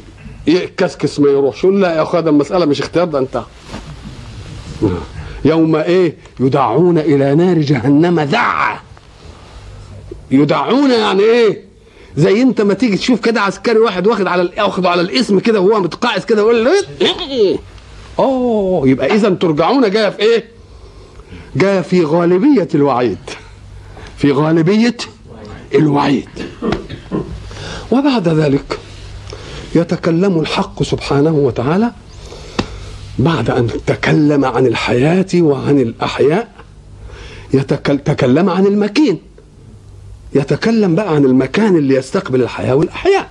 يكسكس 0.48 1.20
ما 1.20 1.30
يروحش. 1.30 1.66
لا 1.66 1.96
يا 1.96 2.02
أخويا 2.02 2.22
ده 2.22 2.30
المسألة 2.30 2.66
مش 2.66 2.82
اختيار 2.82 3.06
ده 3.06 3.20
أنت. 3.20 3.42
يوم 5.46 5.76
إيه؟ 5.76 6.16
يدعون 6.40 6.98
إلى 6.98 7.36
نار 7.36 7.58
جهنم 7.58 8.20
دعا 8.22 8.80
يدعون 10.32 10.92
يعني 10.92 11.24
إيه؟ 11.24 11.62
زي 12.18 12.42
أنت 12.42 12.62
ما 12.62 12.74
تيجي 12.74 12.98
تشوف 12.98 13.20
كده 13.20 13.42
عسكري 13.42 13.80
واحد 13.80 14.08
واخد 14.08 14.28
على 14.28 14.50
واخده 14.58 14.90
على 14.90 15.02
الاسم 15.02 15.40
كده 15.40 15.60
وهو 15.62 15.80
متقاعس 15.80 16.26
كده 16.26 16.42
يقول؟ 16.42 16.68
اوه 18.20 18.88
يبقى 18.88 19.16
إذا 19.16 19.30
ترجعون 19.30 19.90
جاية 19.90 20.10
في 20.10 20.20
إيه؟ 20.20 20.46
جاية 21.56 21.82
في 21.82 22.04
غالبية 22.04 22.68
الوعيد. 22.76 23.18
في 24.18 24.32
غالبية 24.32 24.98
الوعيد. 25.76 26.30
وبعد 27.92 28.28
ذلك 28.28 28.80
يتكلم 29.76 30.40
الحق 30.40 30.84
سبحانه 30.84 31.32
وتعالى 31.32 31.92
بعد 33.20 33.50
أن 33.50 33.68
تكلم 33.88 34.46
عن 34.46 34.66
الحياة 34.68 35.26
وعن 35.36 35.80
الأحياء 35.80 36.52
يتكلم 37.54 38.50
عن 38.50 38.66
المكين. 38.66 39.20
يتكلم 40.36 40.96
بقى 40.96 41.16
عن 41.16 41.26
المكان 41.26 41.76
اللي 41.76 41.96
يستقبل 41.96 42.42
الحياة 42.42 42.76
والأحياء. 42.76 43.30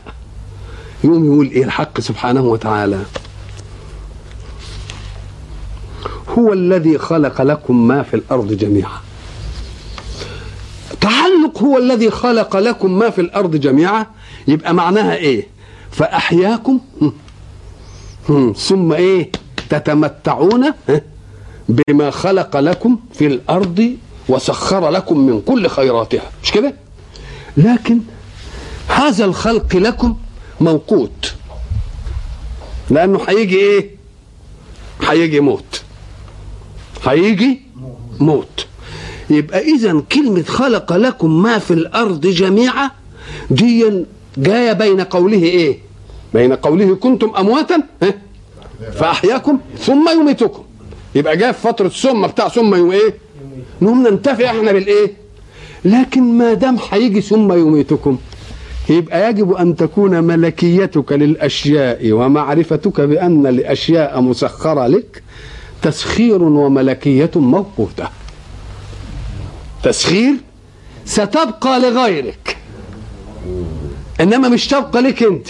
يقوم 1.04 1.24
يقول 1.24 1.46
إيه 1.50 1.64
الحق 1.64 2.00
سبحانه 2.00 2.40
وتعالى؟ 2.42 2.98
هو 6.38 6.52
الذي 6.52 6.98
خلق 6.98 7.42
لكم 7.42 7.88
ما 7.88 8.02
في 8.02 8.14
الأرض 8.14 8.52
جميعا. 8.52 9.00
تعلق 11.00 11.58
هو 11.62 11.78
الذي 11.78 12.10
خلق 12.10 12.56
لكم 12.56 12.98
ما 12.98 13.10
في 13.10 13.20
الأرض 13.20 13.56
جميعا 13.56 14.06
يبقى 14.48 14.74
معناها 14.74 15.14
إيه؟ 15.14 15.46
فأحياكم. 15.90 16.80
ثم 18.56 18.92
إيه؟ 18.92 19.30
تتمتعون 19.70 20.64
بما 21.68 22.10
خلق 22.10 22.56
لكم 22.56 22.98
في 23.12 23.26
الأرض 23.26 23.96
وسخر 24.28 24.90
لكم 24.90 25.18
من 25.18 25.40
كل 25.40 25.68
خيراتها. 25.68 26.22
مش 26.42 26.50
كده؟ 26.52 26.74
لكن 27.56 28.00
هذا 28.88 29.24
الخلق 29.24 29.76
لكم 29.76 30.16
موقوت. 30.60 31.34
لأنه 32.90 33.20
هيجي 33.28 33.56
إيه؟ 33.56 33.90
هيجي 35.08 35.40
موت. 35.40 35.82
هيجي 37.04 37.60
موت. 38.20 38.66
يبقى 39.30 39.60
اذا 39.60 40.02
كلمة 40.12 40.42
خلق 40.42 40.92
لكم 40.92 41.42
ما 41.42 41.58
في 41.58 41.70
الأرض 41.74 42.26
جميعا 42.26 42.90
دي 43.50 44.04
جاية 44.38 44.72
بين 44.72 45.00
قوله 45.00 45.42
إيه؟ 45.42 45.78
بين 46.34 46.52
قوله 46.52 46.94
كنتم 46.96 47.32
أمواتا 47.38 47.82
فأحياكم 48.92 49.58
ثم 49.78 50.08
يميتكم. 50.20 50.62
يبقى 51.14 51.36
جاء 51.36 51.52
في 51.52 51.60
فترة 51.60 51.88
ثم 51.88 52.26
بتاع 52.26 52.48
ثم 52.48 52.74
يوم 52.74 52.90
إيه؟ 52.90 53.14
نقوم 53.82 54.06
ننتفع 54.08 54.44
إحنا 54.44 54.72
بالإيه؟ 54.72 55.12
لكن 55.84 56.22
ما 56.38 56.54
دام 56.54 56.78
هيجي 56.90 57.20
ثم 57.20 57.52
يميتكم 57.52 58.18
يبقى 58.88 59.30
يجب 59.30 59.52
أن 59.52 59.76
تكون 59.76 60.24
ملكيتك 60.24 61.12
للأشياء 61.12 62.12
ومعرفتك 62.12 63.00
بأن 63.00 63.46
الأشياء 63.46 64.20
مسخرة 64.20 64.86
لك 64.86 65.22
تسخير 65.82 66.42
وملكية 66.42 67.30
موقوتة. 67.36 68.08
تسخير 69.82 70.34
ستبقى 71.04 71.80
لغيرك 71.80 72.56
إنما 74.20 74.48
مش 74.48 74.68
تبقى 74.68 75.02
لك 75.02 75.22
أنت. 75.22 75.48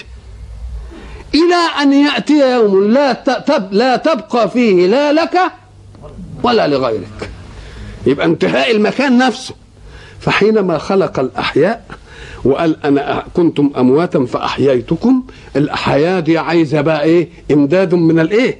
إلى 1.34 1.82
أن 1.82 1.92
يأتي 1.92 2.52
يوم 2.54 2.90
لا 2.90 3.24
لا 3.72 3.96
تبقى 3.96 4.50
فيه 4.50 4.86
لا 4.86 5.12
لك 5.12 5.38
ولا 6.42 6.68
لغيرك. 6.68 7.30
يبقى 8.06 8.26
انتهاء 8.26 8.70
المكان 8.70 9.18
نفسه. 9.18 9.54
فحينما 10.20 10.78
خلق 10.78 11.20
الأحياء 11.20 11.84
وقال 12.44 12.76
أنا 12.84 13.24
كنتم 13.34 13.70
أمواتا 13.78 14.24
فأحييتكم 14.26 15.22
الأحياء 15.56 16.20
دي 16.20 16.38
عايزة 16.38 16.80
بقى 16.80 17.02
إيه؟ 17.02 17.28
إمداد 17.52 17.94
من 17.94 18.18
الإيه 18.20 18.58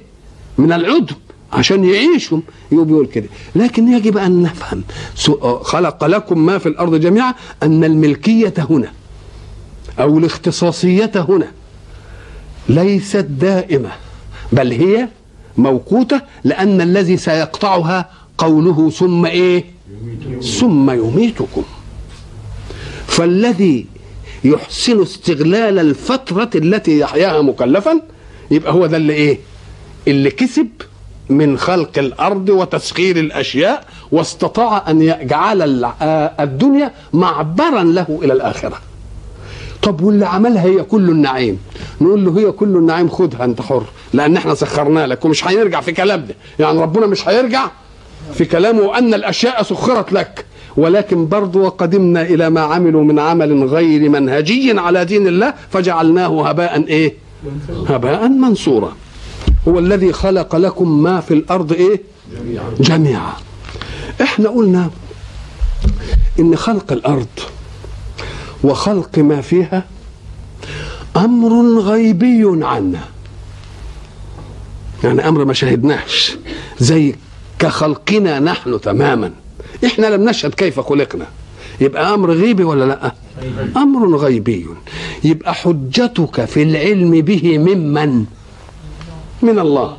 من 0.57 0.71
العدم 0.71 1.15
عشان 1.53 1.85
يعيشوا. 1.85 2.39
يقول 2.71 3.05
كده. 3.05 3.27
لكن 3.55 3.87
يجب 3.93 4.17
أن 4.17 4.41
نفهم 4.41 4.83
خلق 5.61 6.05
لكم 6.05 6.45
ما 6.45 6.57
في 6.57 6.65
الأرض 6.69 6.95
جميعا 6.95 7.33
أن 7.63 7.83
الملكية 7.83 8.53
هنا 8.57 8.91
أو 9.99 10.17
الاختصاصية 10.17 11.11
هنا 11.15 11.47
ليست 12.69 13.17
دائمة 13.29 13.89
بل 14.51 14.71
هي 14.71 15.07
موقوتة 15.57 16.21
لأن 16.43 16.81
الذي 16.81 17.17
سيقطعها 17.17 18.09
قوله 18.37 18.89
ثم 18.89 19.25
إيه؟ 19.25 19.65
ثم 20.59 20.91
يميتكم. 20.91 21.63
فالذي 23.07 23.85
يحسن 24.43 25.01
استغلال 25.01 25.79
الفترة 25.79 26.49
التي 26.55 26.99
يحياها 26.99 27.41
مكلفا 27.41 28.01
يبقى 28.51 28.73
هو 28.73 28.85
ده 28.85 28.97
اللي 28.97 29.13
إيه؟ 29.13 29.39
اللي 30.07 30.31
كسب 30.31 30.67
من 31.29 31.57
خلق 31.57 31.97
الأرض 31.97 32.49
وتسخير 32.49 33.17
الأشياء 33.19 33.85
واستطاع 34.11 34.89
أن 34.89 35.01
يجعل 35.01 35.85
الدنيا 36.39 36.91
معبرا 37.13 37.83
له 37.83 38.19
إلى 38.23 38.33
الآخرة. 38.33 38.77
طب 39.81 40.01
واللي 40.01 40.25
عملها 40.25 40.63
هي 40.63 40.83
كل 40.83 41.09
النعيم. 41.09 41.59
نقول 42.01 42.25
له 42.25 42.39
هي 42.39 42.51
كل 42.51 42.77
النعيم 42.77 43.09
خدها 43.09 43.45
انت 43.45 43.61
حر 43.61 43.83
لأن 44.13 44.37
إحنا 44.37 44.55
سخرنا 44.55 45.07
لك 45.07 45.25
ومش 45.25 45.47
هيرجع 45.47 45.81
في 45.81 45.91
كلامنا 45.91 46.33
يعني 46.59 46.81
ربنا 46.81 47.07
مش 47.07 47.27
هيرجع 47.29 47.67
في 48.33 48.45
كلامه 48.45 48.97
ان 48.97 49.13
الأشياء 49.13 49.63
سخرت 49.63 50.13
لك. 50.13 50.45
ولكن 50.77 51.27
برضو 51.27 51.59
وقدمنا 51.61 52.21
إلى 52.21 52.49
ما 52.49 52.61
عملوا 52.61 53.03
من 53.03 53.19
عمل 53.19 53.63
غير 53.63 54.09
منهجي 54.09 54.79
على 54.79 55.05
دين 55.05 55.27
الله 55.27 55.53
فجعلناه 55.69 56.47
هباء 56.49 56.83
إيه؟ 56.87 57.13
هباء 57.89 58.27
منصورا. 58.27 58.95
هو 59.67 59.79
الذي 59.79 60.13
خلق 60.13 60.55
لكم 60.55 61.03
ما 61.03 61.19
في 61.21 61.33
الأرض 61.33 61.73
إيه؟ 61.73 62.01
جميعا. 62.79 63.33
إحنا 64.21 64.49
قلنا 64.49 64.89
إن 66.39 66.55
خلق 66.55 66.91
الأرض 66.91 67.27
وخلق 68.63 69.19
ما 69.19 69.41
فيها 69.41 69.85
أمر 71.15 71.79
غيبي 71.79 72.65
عنا. 72.65 72.99
يعني 75.03 75.27
أمر 75.27 75.45
ما 75.45 75.53
شهدناش 75.53 76.37
زي 76.79 77.15
كخلقنا 77.59 78.39
نحن 78.39 78.81
تماما. 78.81 79.31
إحنا 79.85 80.07
لم 80.07 80.29
نشهد 80.29 80.53
كيف 80.53 80.79
خلقنا. 80.79 81.25
يبقى 81.81 82.13
أمر 82.13 82.31
غيبي 82.31 82.63
ولا 82.63 82.85
لأ؟ 82.85 83.13
أمر 83.77 84.17
غيبي. 84.17 84.67
يبقى 85.23 85.53
حجتك 85.53 86.45
في 86.45 86.63
العلم 86.63 87.11
به 87.11 87.57
ممن؟ 87.57 88.25
من 89.41 89.59
الله. 89.59 89.97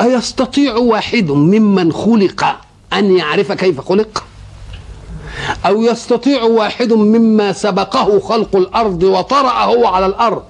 أيستطيع 0.00 0.76
واحد 0.76 1.30
ممن 1.30 1.92
خلق 1.92 2.56
أن 2.92 3.16
يعرف 3.16 3.52
كيف 3.52 3.80
خلق؟ 3.80 4.24
أو 5.66 5.82
يستطيع 5.82 6.42
واحد 6.42 6.92
مما 6.92 7.52
سبقه 7.52 8.20
خلق 8.20 8.56
الأرض 8.56 9.02
وطرأ 9.02 9.64
هو 9.64 9.86
على 9.86 10.06
الأرض. 10.06 10.42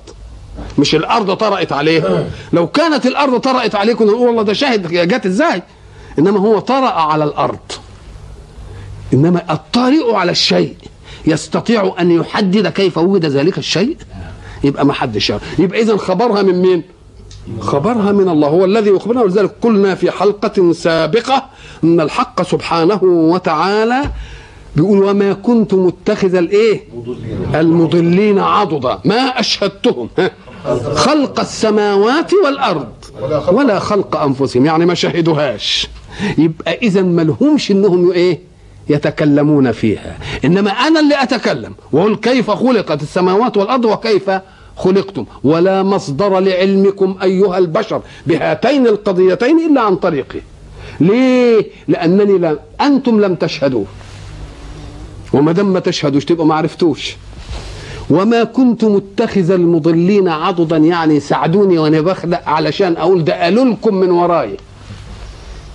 مش 0.78 0.94
الأرض 0.94 1.36
طرأت 1.36 1.72
عليه. 1.72 2.28
لو 2.52 2.66
كانت 2.66 3.06
الأرض 3.06 3.40
طرأت 3.40 3.74
عليه 3.74 3.94
كنا 3.94 4.12
نقول 4.12 4.26
والله 4.28 4.42
ده 4.42 4.52
شاهد 4.52 4.86
جت 4.92 5.26
إزاي؟ 5.26 5.62
إنما 6.18 6.40
هو 6.40 6.58
طرأ 6.58 6.90
على 6.90 7.24
الأرض. 7.24 7.58
إنما 9.14 9.42
الطارئ 9.52 10.14
على 10.14 10.30
الشيء 10.30 10.74
يستطيع 11.26 11.94
أن 12.00 12.10
يحدد 12.10 12.68
كيف 12.68 12.98
وجد 12.98 13.24
ذلك 13.24 13.58
الشيء؟ 13.58 13.96
يبقى 14.64 14.86
ما 14.86 14.92
حدش 14.92 15.30
يعرف. 15.30 15.58
يبقى 15.58 15.80
اذا 15.80 15.96
خبرها 15.96 16.42
من 16.42 16.62
مين؟ 16.62 16.82
خبرها 17.60 18.12
من 18.12 18.28
الله. 18.28 18.48
هو 18.48 18.64
الذي 18.64 18.90
يخبرنا 18.90 19.22
ولذلك 19.22 19.50
قلنا 19.62 19.94
في 19.94 20.10
حلقة 20.10 20.72
سابقة 20.72 21.46
أن 21.84 22.00
الحق 22.00 22.42
سبحانه 22.42 23.00
وتعالى 23.02 24.02
بيقول 24.76 25.02
وما 25.02 25.32
كنت 25.32 25.74
متخذ 25.74 26.34
الايه 26.34 26.80
المضلين 27.54 28.38
عضدا 28.38 28.98
ما 29.04 29.14
أشهدتهم 29.40 30.08
خلق 30.94 31.40
السماوات 31.40 32.32
والأرض 32.44 32.88
ولا 33.52 33.78
خلق 33.78 34.16
أنفسهم 34.16 34.66
يعني 34.66 34.86
ما 34.86 34.94
شهدوهاش. 34.94 35.88
يبقى 36.38 36.74
اذا 36.82 37.02
ما 37.02 37.22
لهمش 37.22 37.70
إنهم 37.70 38.10
إيه؟ 38.12 38.40
يتكلمون 38.88 39.72
فيها. 39.72 40.18
إنما 40.44 40.70
أنا 40.70 41.00
اللي 41.00 41.22
أتكلم 41.22 41.72
وأقول 41.92 42.16
كيف 42.16 42.50
خلقت 42.50 43.02
السماوات 43.02 43.56
والأرض 43.56 43.84
وكيف 43.84 44.30
خلقتم. 44.76 45.24
ولا 45.44 45.82
مصدر 45.82 46.38
لعلمكم 46.40 47.16
أيها 47.22 47.58
البشر 47.58 48.02
بهاتين 48.26 48.86
القضيتين 48.86 49.58
إلا 49.70 49.80
عن 49.80 49.96
طريقي 49.96 50.40
ليه؟ 51.00 51.66
لأنني 51.88 52.38
لا 52.38 52.58
أنتم 52.80 53.20
لم 53.20 53.34
تشهدوا 53.34 53.84
وما 55.32 55.52
دام 55.52 55.72
ما 55.72 55.80
تشهدوش 55.80 56.24
تبقوا 56.24 56.46
ما 56.46 56.54
عرفتوش. 56.54 57.16
وما 58.10 58.44
كنت 58.44 58.84
متخذ 58.84 59.50
المضلين 59.50 60.28
عضدا 60.28 60.76
يعني 60.76 61.20
ساعدوني 61.20 61.78
وأنا 61.78 62.00
بخلق 62.00 62.48
علشان 62.48 62.96
أقول 62.96 63.24
ده 63.24 63.42
قالوا 63.42 63.64
لكم 63.64 63.94
من 63.94 64.10
وراي. 64.10 64.56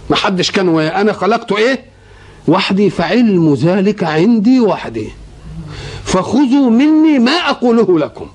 ما 0.09 0.15
حدش 0.15 0.51
كان 0.51 0.69
ويا 0.69 1.01
أنا 1.01 1.13
خلقته 1.13 1.57
إيه؟ 1.57 1.79
وحدي 2.47 2.89
فعلم 2.89 3.53
ذلك 3.53 4.03
عندي 4.03 4.59
وحدي. 4.59 5.09
فخذوا 6.03 6.69
مني 6.69 7.19
ما 7.19 7.31
أقوله 7.31 7.99
لكم. 7.99 8.25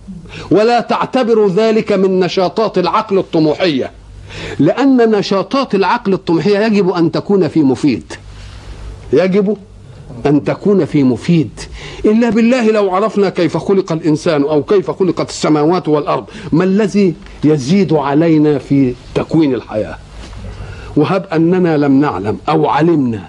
ولا 0.50 0.80
تعتبروا 0.80 1.48
ذلك 1.48 1.92
من 1.92 2.20
نشاطات 2.20 2.78
العقل 2.78 3.18
الطموحية. 3.18 3.90
لأن 4.58 5.10
نشاطات 5.10 5.74
العقل 5.74 6.12
الطموحية 6.12 6.58
يجب 6.58 6.90
أن 6.90 7.12
تكون 7.12 7.48
في 7.48 7.60
مفيد. 7.62 8.12
يجب 9.12 9.56
أن 10.26 10.44
تكون 10.44 10.84
في 10.84 11.02
مفيد. 11.02 11.50
إلا 12.04 12.30
بالله 12.30 12.70
لو 12.70 12.94
عرفنا 12.94 13.28
كيف 13.28 13.56
خلق 13.56 13.92
الإنسان 13.92 14.42
أو 14.42 14.62
كيف 14.62 14.90
خلقت 14.90 15.28
السماوات 15.28 15.88
والأرض 15.88 16.24
ما 16.52 16.64
الذي 16.64 17.14
يزيد 17.44 17.92
علينا 17.92 18.58
في 18.58 18.94
تكوين 19.14 19.54
الحياة؟ 19.54 19.98
وهب 20.96 21.26
أننا 21.32 21.76
لم 21.76 22.00
نعلم 22.00 22.38
أو 22.48 22.68
علمنا. 22.68 23.28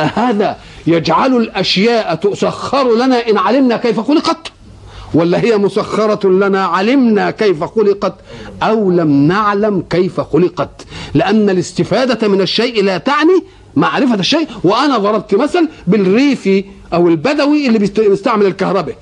أهذا 0.00 0.56
يجعل 0.86 1.36
الأشياء 1.36 2.14
تسخر 2.14 2.96
لنا 2.96 3.28
إن 3.30 3.38
علمنا 3.38 3.76
كيف 3.76 4.00
خلقت؟ 4.00 4.52
ولا 5.14 5.40
هي 5.40 5.58
مسخرة 5.58 6.28
لنا 6.28 6.64
علمنا 6.64 7.30
كيف 7.30 7.64
خلقت 7.64 8.14
أو 8.62 8.90
لم 8.90 9.26
نعلم 9.26 9.84
كيف 9.90 10.20
خلقت؟ 10.20 10.86
لأن 11.14 11.50
الاستفادة 11.50 12.28
من 12.28 12.40
الشيء 12.40 12.84
لا 12.84 12.98
تعني 12.98 13.44
معرفة 13.76 14.14
الشيء 14.14 14.48
وأنا 14.64 14.98
ضربت 14.98 15.34
مثل 15.34 15.68
بالريفي 15.86 16.64
أو 16.94 17.08
البدوي 17.08 17.66
اللي 17.66 17.78
بيستعمل 17.78 18.46
الكهرباء. 18.46 18.96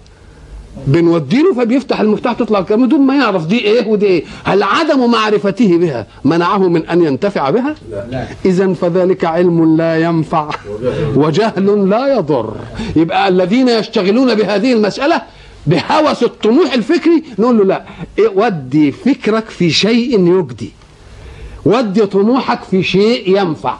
بنوديله 0.87 1.55
فبيفتح 1.55 2.01
المفتاح 2.01 2.33
تطلع 2.33 2.59
الكهرباء 2.59 2.87
بدون 2.87 3.01
ما 3.01 3.17
يعرف 3.17 3.47
دي 3.47 3.59
إيه 3.59 3.89
ودي 3.89 4.07
إيه. 4.07 4.25
هل 4.45 4.63
عدم 4.63 5.11
معرفته 5.11 5.77
بها 5.79 6.07
منعه 6.25 6.69
من 6.69 6.87
أن 6.87 7.03
ينتفع 7.03 7.51
بها؟ 7.51 7.75
لا. 7.91 8.27
اذا 8.45 8.73
فذلك 8.73 9.25
علم 9.25 9.77
لا 9.77 10.01
ينفع 10.01 10.51
وجهل 11.17 11.91
لا 11.91 12.17
يضر. 12.17 12.55
يبقى 12.97 13.29
الذين 13.29 13.69
يشتغلون 13.69 14.35
بهذه 14.35 14.73
المسألة 14.73 15.23
بهوس 15.67 16.23
الطموح 16.23 16.73
الفكري 16.73 17.23
نقول 17.39 17.59
له 17.59 17.65
لا 17.65 17.85
إيه 18.19 18.29
ودي 18.29 18.93
فكرك 18.93 19.49
في 19.49 19.71
شيء 19.71 20.39
يجدي. 20.39 20.73
ودي 21.66 22.07
طموحك 22.07 22.62
في 22.70 22.83
شيء 22.83 23.40
ينفع. 23.40 23.77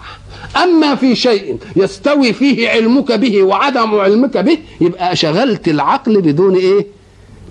أما 0.63 0.95
في 0.95 1.15
شيء 1.15 1.59
يستوي 1.77 2.33
فيه 2.33 2.71
علمك 2.71 3.13
به 3.13 3.43
وعدم 3.43 3.95
علمك 3.95 4.37
به 4.37 4.59
يبقى 4.81 5.17
شغلت 5.17 5.69
العقل 5.69 6.21
بدون 6.21 6.55
إيه؟ 6.55 6.87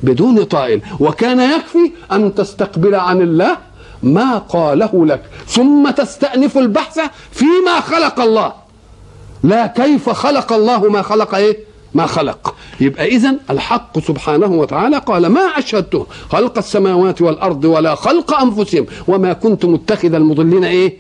بدون 0.04 0.44
طائل. 0.44 0.82
وكان 1.00 1.40
يكفي 1.40 1.92
أن 2.12 2.36
تستقبل 2.36 2.96
عن 2.96 3.22
الله 3.22 3.58
ما 4.04 4.38
قاله 4.38 5.06
لك 5.06 5.22
ثم 5.48 5.90
تستأنف 5.90 6.58
البحث 6.58 7.00
فيما 7.32 7.80
خلق 7.80 8.20
الله. 8.20 8.54
لا 9.44 9.68
كيف 9.68 10.10
خلق 10.10 10.54
الله 10.54 10.90
ما 10.90 11.02
خلق 11.02 11.36
إيه؟ 11.36 11.58
ما 11.94 12.06
خلق. 12.06 12.53
يبقى 12.82 13.08
اذا 13.08 13.36
الحق 13.50 14.00
سبحانه 14.00 14.48
وتعالى 14.48 14.98
قال 14.98 15.28
ما 15.28 15.42
اشهدته 15.42 16.08
خلق 16.30 16.58
السماوات 16.58 17.22
والأرض 17.22 17.66
ولا 17.66 17.96
خلق 17.96 18.34
أنفسهم 18.40 18.86
وما 19.08 19.34
كنت 19.34 19.66
متخذ 19.66 20.14
المضلين 20.14 20.64
إيه؟ 20.64 20.98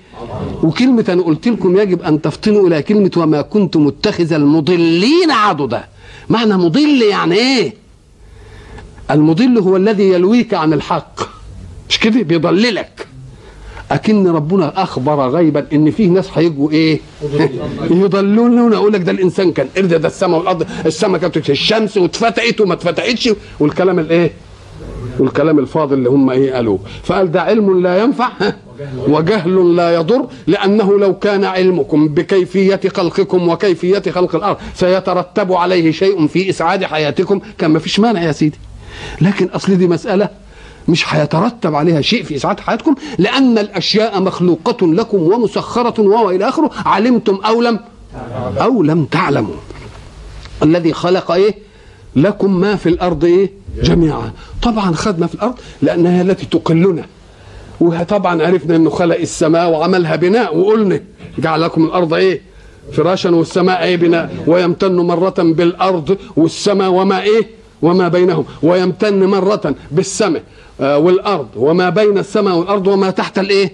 وكلمة 0.63 1.05
أنا 1.09 1.21
قلت 1.21 1.47
لكم 1.47 1.77
يجب 1.77 2.01
أن 2.01 2.21
تفطنوا 2.21 2.67
إلى 2.67 2.81
كلمة 2.81 3.11
وما 3.17 3.41
كنت 3.41 3.77
متخذ 3.77 4.33
المضلين 4.33 5.31
عضدا 5.31 5.83
معنى 6.29 6.57
مضل 6.57 7.01
يعني 7.01 7.35
إيه؟ 7.35 7.73
المضل 9.11 9.57
هو 9.57 9.77
الذي 9.77 10.03
يلويك 10.09 10.53
عن 10.53 10.73
الحق. 10.73 11.19
مش 11.89 11.99
كده؟ 11.99 12.21
بيضللك. 12.21 13.02
أكن 13.93 14.27
ربنا 14.27 14.83
أخبر 14.83 15.29
غيبا 15.29 15.65
إن 15.73 15.91
فيه 15.91 16.07
ناس 16.09 16.29
هيجوا 16.37 16.71
إيه؟ 16.71 16.99
يضلون. 17.91 18.73
أقول 18.73 18.93
لك 18.93 19.01
ده 19.01 19.11
الإنسان 19.11 19.51
كان 19.51 19.67
قرد 19.77 19.93
ده 19.93 20.07
السماء 20.07 20.39
والأرض 20.39 20.65
السماء 20.85 21.21
كانت 21.21 21.49
الشمس 21.49 21.97
واتفتقت 21.97 22.61
وما 22.61 22.73
اتفتقتش. 22.73 23.29
والكلام 23.59 23.99
الإيه؟ 23.99 24.31
والكلام 25.19 25.59
الفاضل 25.59 25.93
اللي 25.97 26.09
هم 26.09 26.29
إيه 26.29 26.53
قالوه. 26.53 26.79
فقال 27.03 27.31
ده 27.31 27.41
علم 27.41 27.81
لا 27.81 28.03
ينفع 28.03 28.29
وجهل 29.07 29.75
لا 29.75 29.95
يضر 29.95 30.25
لأنه 30.47 30.99
لو 30.99 31.19
كان 31.19 31.43
علمكم 31.43 32.07
بكيفية 32.07 32.79
خلقكم 32.95 33.49
وكيفية 33.49 34.03
خلق 34.11 34.35
الأرض 34.35 34.57
سيترتب 34.75 35.53
عليه 35.53 35.91
شيء 35.91 36.27
في 36.27 36.49
إسعاد 36.49 36.83
حياتكم 36.83 37.39
كان 37.57 37.71
ما 37.71 37.79
فيش 37.79 37.99
مانع 37.99 38.21
يا 38.23 38.31
سيدي. 38.31 38.57
لكن 39.21 39.45
أصل 39.47 39.75
دي 39.75 39.87
مسألة 39.87 40.29
مش 40.87 41.13
هيترتب 41.13 41.75
عليها 41.75 42.01
شيء 42.01 42.23
في 42.23 42.35
إسعاد 42.35 42.59
حياتكم 42.59 42.95
لأن 43.17 43.57
الأشياء 43.57 44.21
مخلوقة 44.21 44.87
لكم 44.87 45.17
ومسخرة 45.17 46.01
والى 46.01 46.49
آخره. 46.49 46.71
علمتم 46.85 47.35
أو 47.45 47.61
لم؟ 47.61 47.79
أو 48.61 48.83
لم 48.83 49.05
تعلموا. 49.05 49.55
الذي 50.63 50.93
خلق 50.93 51.31
إيه؟ 51.31 51.55
لكم 52.15 52.59
ما 52.59 52.75
في 52.75 52.89
الأرض 52.89 53.25
إيه؟ 53.25 53.51
جميعا. 53.83 54.31
طبعا 54.61 54.93
خدنا 54.93 55.27
في 55.27 55.35
الأرض 55.35 55.55
لأنها 55.81 56.21
التي 56.21 56.45
تقلنا. 56.45 57.05
وطبعا 57.79 58.43
عرفنا 58.43 58.75
إنه 58.75 58.89
خلق 58.89 59.17
السماء 59.17 59.69
وعملها 59.69 60.15
بناء 60.15 60.57
وقلنا 60.57 60.99
جعل 61.37 61.61
لكم 61.61 61.85
الأرض 61.85 62.13
إيه؟ 62.13 62.41
فراشا 62.91 63.29
والسماء 63.29 63.83
إيه 63.83 63.97
بناء. 63.97 64.35
ويمتن 64.47 64.95
مرة 64.95 65.35
بالأرض 65.37 66.17
والسماء 66.35 66.89
وما 66.89 67.21
إيه؟ 67.21 67.47
وما 67.83 68.07
بينهم 68.07 68.45
ويمتن 68.63 69.23
مرة 69.23 69.75
بالسماء 69.91 70.43
آه 70.81 70.97
والأرض. 70.97 71.47
وما 71.55 71.89
بين 71.89 72.17
السماء 72.17 72.55
والأرض 72.57 72.87
وما 72.87 73.09
تحت 73.09 73.39
الإيه؟ 73.39 73.67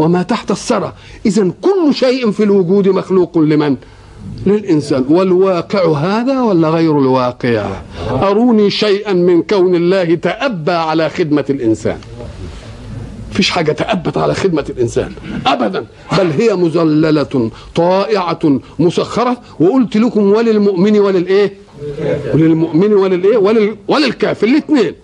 وما 0.00 0.22
تحت 0.22 0.50
الثرى. 0.50 0.92
اذا 1.26 1.50
كل 1.62 1.94
شيء 1.94 2.30
في 2.30 2.42
الوجود 2.42 2.88
مخلوق 2.88 3.38
لمن؟ 3.38 3.76
للإنسان. 4.46 5.04
والواقع 5.08 5.84
هذا 5.92 6.42
ولا 6.42 6.68
غير 6.68 6.98
الواقع؟ 6.98 7.66
أروني 8.10 8.70
شيئا 8.70 9.12
من 9.12 9.42
كون 9.42 9.74
الله 9.74 10.14
تأبى 10.14 10.72
على 10.72 11.08
خدمة 11.08 11.44
الإنسان. 11.50 11.98
فيش 13.32 13.50
حاجة 13.50 13.72
تأبت 13.72 14.16
على 14.18 14.34
خدمة 14.34 14.64
الإنسان؟ 14.70 15.12
أبدا. 15.46 15.86
بل 16.18 16.30
هي 16.30 16.56
مذللة 16.56 17.50
طائعة 17.74 18.60
مسخرة. 18.78 19.36
وقلت 19.60 19.96
لكم 19.96 20.22
وللمؤمن 20.32 20.98
وللإيه؟ 20.98 21.63
وللمؤمن 22.34 22.92
وللإيه؟ 22.92 23.36
ولل 23.36 23.76
وللكافر 23.88 24.46
الاثنين. 24.46 24.94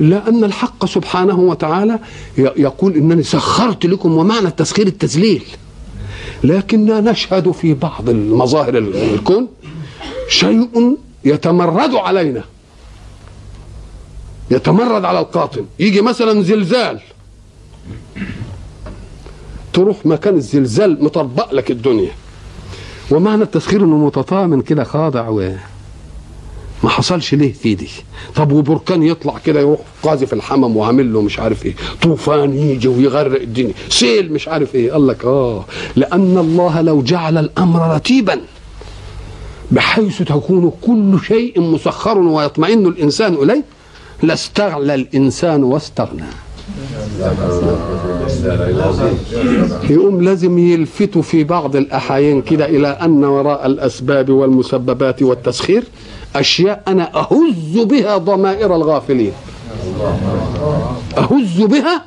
لأن 0.00 0.44
الحق 0.44 0.86
سبحانه 0.86 1.38
وتعالى 1.40 1.98
يقول 2.38 2.94
إنني 2.94 3.22
سخرت 3.22 3.86
لكم 3.86 4.16
ومعنى 4.16 4.46
التسخير 4.48 4.86
التذليل. 4.86 5.44
لكننا 6.44 7.00
نشهد 7.00 7.50
في 7.50 7.74
بعض 7.74 8.08
المظاهر 8.08 8.78
الكون 8.78 9.48
شيء 10.28 10.96
يتمرد 11.24 11.94
علينا. 11.94 12.44
يتمرد 14.50 15.04
على 15.04 15.20
القاطن 15.20 15.64
يجي 15.78 16.00
مثلا 16.00 16.42
زلزال. 16.42 17.00
تروح 19.72 20.06
مكان 20.06 20.34
الزلزال 20.34 21.04
مطبق 21.04 21.54
لك 21.54 21.70
الدنيا. 21.70 22.12
ومعنى 23.10 23.42
التسخير 23.42 23.84
إنه 23.84 24.06
متطامن 24.06 24.60
كده 24.62 24.84
خاضع 24.84 25.28
و 25.28 25.52
ما 26.84 26.90
حصلش 26.90 27.34
ليه 27.34 27.52
في 27.52 27.74
دي 27.74 27.88
طب 28.34 28.52
وبركان 28.52 29.02
يطلع 29.02 29.38
كده 29.44 29.60
يروح 29.60 29.80
قاذف 30.02 30.32
الحمم 30.32 30.76
وعامل 30.76 31.12
له 31.12 31.22
مش 31.22 31.38
عارف 31.38 31.66
إيه 31.66 31.74
طوفان 32.02 32.54
يجي 32.58 32.88
ويغرق 32.88 33.40
الدنيا 33.40 33.72
سيل 33.88 34.32
مش 34.32 34.48
عارف 34.48 34.74
إيه 34.74 34.92
قال 34.92 35.06
لك 35.06 35.24
آه 35.24 35.64
لأن 35.96 36.38
الله 36.38 36.80
لو 36.80 37.02
جعل 37.02 37.38
الأمر 37.38 37.94
رتيبا 37.94 38.40
بحيث 39.70 40.22
تكون 40.22 40.72
كل 40.86 41.18
شيء 41.26 41.60
مسخر 41.60 42.18
ويطمئن 42.18 42.86
الإنسان 42.86 43.34
إليه 43.34 43.64
لاستغلى 44.22 44.94
الإنسان 44.94 45.62
واستغنى. 45.64 46.24
يقوم 49.90 50.22
لازم 50.22 50.58
يلفتوا 50.58 51.22
في 51.22 51.44
بعض 51.44 51.76
الاحايين 51.76 52.42
كده 52.42 52.66
إلى 52.66 52.88
أن 52.88 53.24
وراء 53.24 53.66
الأسباب 53.66 54.30
والمسببات 54.30 55.22
والتسخير 55.22 55.84
أشياء 56.36 56.82
أنا 56.88 57.16
أهز 57.16 57.78
بها 57.78 58.16
ضمائر 58.18 58.76
الغافلين. 58.76 59.32
أهز 61.18 61.60
بها 61.62 62.04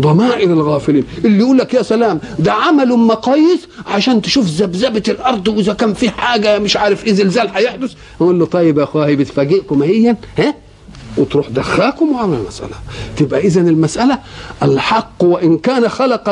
ضمائر 0.00 0.52
الغافلين. 0.52 1.04
اللي 1.24 1.38
يقول 1.38 1.58
لك 1.58 1.74
يا 1.74 1.82
سلام 1.82 2.20
ده 2.38 2.52
عمل 2.52 2.88
مقاييس 2.88 3.68
عشان 3.86 4.22
تشوف 4.22 4.46
ذبذبة 4.46 5.02
الأرض 5.08 5.48
وإذا 5.48 5.72
كان 5.72 5.94
في 5.94 6.10
حاجة 6.10 6.58
مش 6.58 6.76
عارف 6.76 7.04
إيه 7.06 7.12
زلزال 7.12 7.48
هيحدث. 7.54 7.92
أقول 8.20 8.38
له 8.38 8.46
طيب 8.46 8.78
يا 8.78 8.84
أخويا 8.84 9.14
بتفاجئكم 9.14 9.82
هي؟ 9.82 10.16
ها؟ 10.38 10.54
وتروح 11.16 11.48
دخاكم 11.48 12.12
وعمل 12.12 12.38
المسألة. 12.38 12.74
تبقى 13.16 13.40
إذا 13.40 13.60
المسألة 13.60 14.18
الحق 14.62 15.12
وإن 15.24 15.58
كان 15.58 15.88
خلق 15.88 16.28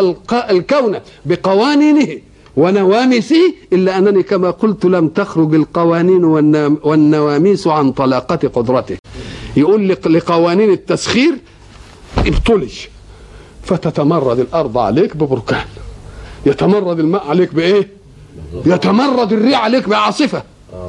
الكون 0.51 0.97
بقوانينه 1.27 2.09
ونواميسه 2.57 3.55
إلا 3.73 3.99
أنني 3.99 4.23
كما 4.23 4.51
قلت 4.51 4.85
لم 4.85 5.09
تخرج 5.09 5.55
القوانين 5.55 6.25
والنواميس 6.85 7.67
عن 7.67 7.93
طلاقة 7.93 8.49
قدرته. 8.49 8.97
يقول 9.57 9.89
لقوانين 9.89 10.71
التسخير 10.71 11.35
ابطلي 12.19 12.69
فتتمرد 13.63 14.39
الأرض 14.39 14.79
عليك 14.79 15.17
ببركان. 15.17 15.65
يتمرد 16.47 16.99
الماء 16.99 17.29
عليك 17.29 17.55
بإيه؟ 17.55 17.89
يتمرد 18.67 19.33
الريح 19.33 19.65
عليك 19.65 19.89
بعاصفة. 19.89 20.43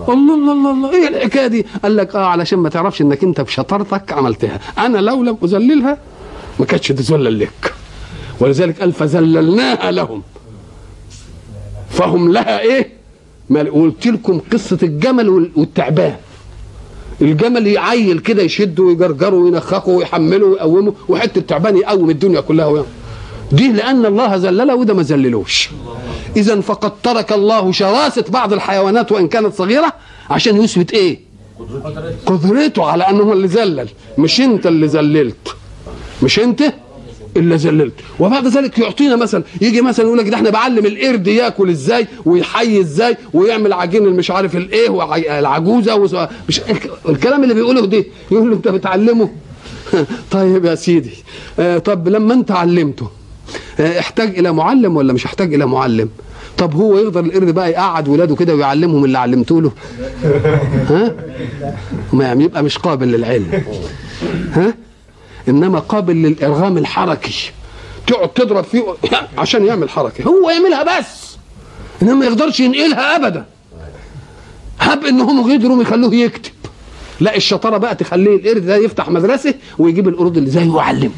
الله 0.10 0.36
الله 0.36 0.52
الله 0.54 0.71
الله. 0.71 0.93
إيه 0.93 1.08
الحكاية 1.08 1.47
دي؟ 1.47 1.65
قال 1.84 1.95
لك 1.95 2.15
آه 2.15 2.26
علشان 2.26 2.60
ما 2.60 2.69
تعرفش 2.69 3.02
إنك 3.02 3.23
أنت 3.23 3.41
بشطارتك 3.41 4.12
عملتها، 4.12 4.60
أنا 4.78 4.97
لو 4.97 5.23
لم 5.23 5.38
اذللها 5.43 5.97
ما 6.60 6.65
كانتش 6.65 6.88
تذلل 6.88 7.39
لك. 7.39 7.73
ولذلك 8.39 8.80
قال 8.80 8.93
فذللناها 8.93 9.91
لهم. 9.91 10.21
فهم 11.94 12.32
لها 12.32 12.60
إيه؟ 12.60 12.90
ما 13.50 13.60
قلت 13.60 14.08
لكم 14.08 14.42
قصة 14.52 14.78
الجمل 14.84 15.30
والتعبان. 15.56 16.16
الجمل 17.22 17.68
يعيل 17.68 18.20
كده 18.20 18.44
يشده 18.44 18.84
ويجرجره 18.84 19.36
وينخخه 19.36 19.90
ويحمله 19.90 20.46
ويقومه 20.46 20.94
وحتة 21.10 21.40
التعبان 21.40 21.78
يقوم 21.78 22.10
الدنيا 22.10 22.42
كلها 22.42 22.66
ويوم. 22.66 22.86
دي 23.52 23.72
لأن 23.72 24.06
الله 24.06 24.36
ذلله 24.36 24.76
وده 24.76 24.94
ما 24.94 25.04
ذللوش. 25.04 25.70
اذا 26.36 26.62
فقد 26.62 26.92
ترك 27.04 27.32
الله 27.34 27.72
شراسة 27.72 28.26
بعض 28.30 28.54
الحيوانات 28.54 29.12
وإن 29.12 29.28
كانت 29.28 29.54
صغيرة 29.54 29.94
عشان 30.30 30.62
يثبت 30.62 30.94
إيه 30.94 31.20
قدرته 32.26 32.86
على 32.86 33.10
أنه 33.10 33.34
اللي 33.34 33.48
ذلل 33.48 33.90
مش 34.18 34.42
أنت 34.42 34.68
اللي 34.68 34.88
ذللت 34.88 35.48
مش 36.24 36.40
أنت 36.40 36.62
اللي 37.38 37.56
ذللت 37.56 37.93
وبعد 38.19 38.48
ذلك 38.48 38.80
يعطينا 38.80 39.15
مثلا 39.15 39.43
يجي 39.62 39.82
مثلا 39.82 40.06
يقول 40.06 40.17
لك 40.17 40.30
ده 40.30 40.36
إحنا 40.36 40.50
بعلم 40.50 40.86
القرد 40.86 41.28
ياكل 41.28 41.69
إزاي 41.69 42.08
ويحيي 42.26 42.82
إزاي 42.82 43.17
ويعمل 43.34 43.74
عجين 43.74 44.04
مش 44.04 44.32
عارف 44.32 44.56
الايه 44.56 44.89
والعجوزه 44.89 46.30
مش 46.50 46.62
الكلام 47.10 47.43
اللي 47.43 47.54
بيقوله 47.54 47.86
ده 47.86 48.06
يقول 48.32 48.50
له 48.50 48.56
أنت 48.56 48.67
بتعلمه؟ 48.67 49.30
طيب 50.32 50.65
يا 50.65 50.76
سيدي 50.76 51.12
آه 51.60 51.78
طب 51.78 52.08
لما 52.08 52.34
أنت 52.34 52.52
علمته 52.52 53.08
احتاج 53.80 54.39
إلى 54.39 54.52
معلم 54.52 54.98
ولا 54.98 55.13
مش 55.13 55.26
احتاج 55.26 55.54
إلى 55.54 55.65
معلم؟ 55.65 56.10
طب 56.58 56.74
هو 56.76 56.98
يقدر 56.98 57.19
القرد 57.19 57.50
بقى 57.54 57.72
يقعد 57.72 58.08
ولاده 58.08 58.36
كده 58.36 58.56
ويعلمهم 58.56 59.06
اللي 59.06 59.17
علمته 59.17 59.62
له؟ 59.62 59.72
ها؟ 60.89 61.15
ما 62.13 62.24
يعني 62.24 62.43
يبقى 62.43 62.63
مش 62.63 62.78
قابل 62.78 63.08
للعلم. 63.08 63.63
ها؟ 64.54 64.74
إنما 65.50 65.80
قابل 65.80 66.16
للإرغام 66.16 66.78
الحركي. 66.78 67.52
تقعد 68.08 68.30
تضرب 68.30 68.64
فيه 68.64 68.84
عشان 69.38 69.66
يعمل 69.66 69.90
حركة. 69.90 70.24
هو 70.24 70.50
يعملها 70.50 71.00
بس. 71.00 71.38
إنما 72.02 72.14
ما 72.14 72.26
يقدرش 72.26 72.60
ينقلها 72.60 73.16
ابدا. 73.16 73.46
هب 74.80 75.06
إنهم 75.06 75.52
قدروا 75.54 75.82
يخلوه 75.82 76.16
يكتب. 76.16 76.52
لا 77.20 77.36
الشطارة 77.36 77.78
بقى 77.78 77.96
تخليه 77.96 78.36
القرد 78.36 78.66
ده 78.66 78.76
يفتح 78.76 79.10
مدرسة 79.10 79.54
ويجيب 79.80 80.08
القرود 80.08 80.38
اللي 80.38 80.50
زيه 80.50 80.70
ويعلمه 80.70 81.12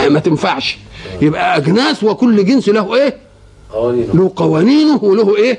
ما 0.10 0.18
تنفعش. 0.20 0.78
يبقى 1.22 1.56
أجناس 1.56 2.04
وكل 2.04 2.44
جنس 2.44 2.68
له 2.68 2.94
إيه؟ 2.94 3.16
قوانينه. 3.72 4.14
له 4.14 4.32
قوانينه 4.36 5.04
وله 5.04 5.36
إيه؟ 5.36 5.58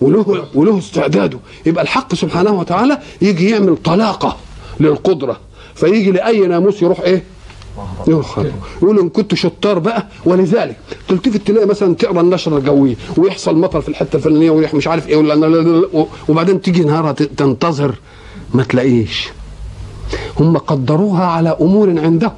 وله 0.00 0.46
وله 0.54 0.78
استعداده. 0.78 1.38
يبقى 1.66 1.84
الحق 1.84 2.14
سبحانه 2.14 2.50
وتعالى 2.50 2.98
يجي 3.22 3.50
يعمل 3.50 3.76
طلاقة. 3.76 4.36
للقدرة. 4.80 5.36
فيجي 5.74 6.10
لأي 6.10 6.46
ناموس 6.46 6.82
يروح 6.82 7.00
إيه؟ 7.00 7.22
يروح 8.08 8.38
يقول 8.82 8.98
إن 8.98 9.08
كنت 9.08 9.34
شطار 9.34 9.78
بقى 9.78 10.06
ولذلك 10.24 10.76
تلتفت 11.08 11.46
تلاقي 11.46 11.66
مثلا 11.66 11.94
تقرا 11.94 12.20
النشره 12.20 12.58
الجويه 12.58 12.94
ويحصل 13.16 13.56
مطر 13.56 13.80
في 13.80 13.88
الحتة 13.88 14.16
الفلانية 14.16 14.50
ويروح 14.50 14.74
مش 14.74 14.86
عارف 14.88 15.08
إيه 15.08 15.16
ولا 15.16 15.82
وبعدين 16.28 16.60
تيجي 16.60 16.82
نهارها 16.84 17.12
تنتظر 17.12 17.94
ما 18.54 18.62
تلاقيش. 18.62 19.28
هم 20.40 20.56
قدروها 20.58 21.24
على 21.24 21.56
أمور 21.60 22.00
عندهم. 22.00 22.32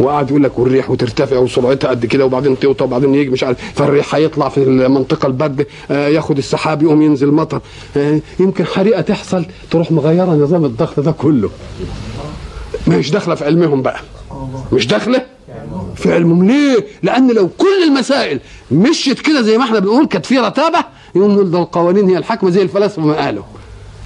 وقعد 0.00 0.30
يقول 0.30 0.42
لك 0.42 0.58
والريح 0.58 0.90
وترتفع 0.90 1.36
وسرعتها 1.38 1.88
قد 1.90 2.06
كده 2.06 2.24
وبعدين 2.24 2.58
توطى 2.58 2.84
وبعدين 2.84 3.14
يجي 3.14 3.30
مش 3.30 3.44
عارف 3.44 3.58
فالريح 3.74 4.14
هيطلع 4.14 4.48
في 4.48 4.62
المنطقة 4.62 5.26
البرد 5.26 5.66
آه 5.90 6.08
ياخد 6.08 6.38
السحاب 6.38 6.82
يقوم 6.82 7.02
ينزل 7.02 7.32
مطر 7.32 7.60
آه 7.96 8.20
يمكن 8.40 8.64
حريقة 8.66 9.00
تحصل 9.00 9.44
تروح 9.70 9.92
مغيرة 9.92 10.30
نظام 10.30 10.64
الضغط 10.64 11.00
ده 11.00 11.10
كله 11.12 11.50
مش 12.88 13.10
داخلة 13.10 13.34
في 13.34 13.44
علمهم 13.44 13.82
بقى 13.82 14.00
مش 14.72 14.86
داخلة 14.86 15.22
في 15.96 16.12
علمهم 16.14 16.46
ليه؟ 16.46 16.86
لأن 17.02 17.30
لو 17.30 17.48
كل 17.58 17.82
المسائل 17.88 18.40
مشيت 18.70 19.20
كده 19.20 19.42
زي 19.42 19.58
ما 19.58 19.64
إحنا 19.64 19.78
بنقول 19.78 20.06
كانت 20.06 20.26
في 20.26 20.38
رتابة 20.38 20.78
يقوم 21.14 21.32
نقول 21.32 21.50
ده 21.50 21.58
القوانين 21.58 22.08
هي 22.08 22.18
الحكمة 22.18 22.50
زي 22.50 22.62
الفلاسفة 22.62 23.02
ما 23.02 23.24
قالوا 23.24 23.42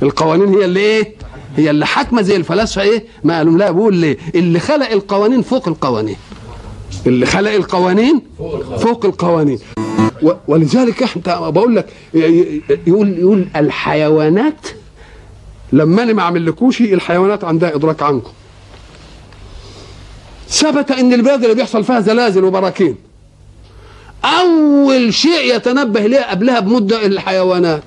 القوانين 0.03 0.49
هي 0.49 0.65
اللي 0.65 0.81
إيه؟ 0.81 1.15
هي 1.57 1.71
اللي 1.71 1.87
حاكمة 1.87 2.23
زي 2.23 2.37
الفلاسفة 2.37 2.83
إيه؟ 2.83 3.05
ما 3.25 3.37
قالوا 3.39 3.59
لا 3.59 3.71
بقول 3.71 3.95
ليه؟ 3.97 4.19
اللي 4.35 4.61
خلق 4.61 4.91
القوانين 4.91 5.43
فوق 5.43 5.69
القوانين. 5.69 6.17
اللي 7.07 7.27
خلق 7.27 7.51
القوانين 7.51 8.23
فوق 8.79 9.05
القوانين. 9.05 9.59
ولذلك 10.49 11.03
إحنا 11.03 11.51
بقول 11.51 11.77
لك 11.77 11.87
يقول 12.87 13.19
يقول 13.19 13.47
الحيوانات 13.57 14.67
لما 15.73 16.03
أنا 16.03 16.13
ما 16.13 16.23
أعملكوش 16.23 16.81
الحيوانات 16.81 17.45
عندها 17.45 17.75
إدراك 17.75 18.03
عنكم. 18.03 18.31
ثبت 20.49 20.91
إن 20.91 21.13
البلاد 21.13 21.43
اللي 21.43 21.55
بيحصل 21.55 21.85
فيها 21.85 22.01
زلازل 22.01 22.45
وبراكين 22.45 22.97
أول 24.25 25.15
شيء 25.15 25.57
يتنبه 25.57 26.07
ليه 26.07 26.31
قبلها 26.31 26.61
بمدة 26.61 27.07
الحيوانات 27.07 27.83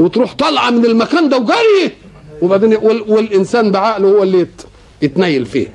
وتروح 0.00 0.32
طالعة 0.34 0.70
من 0.70 0.84
المكان 0.84 1.28
ده 1.28 1.36
وجري 1.38 1.92
وبعدين 2.42 2.76
والانسان 3.08 3.70
بعقله 3.70 4.08
هو 4.08 4.22
اللي 4.22 4.46
يتنيل 5.02 5.46
فيه. 5.46 5.68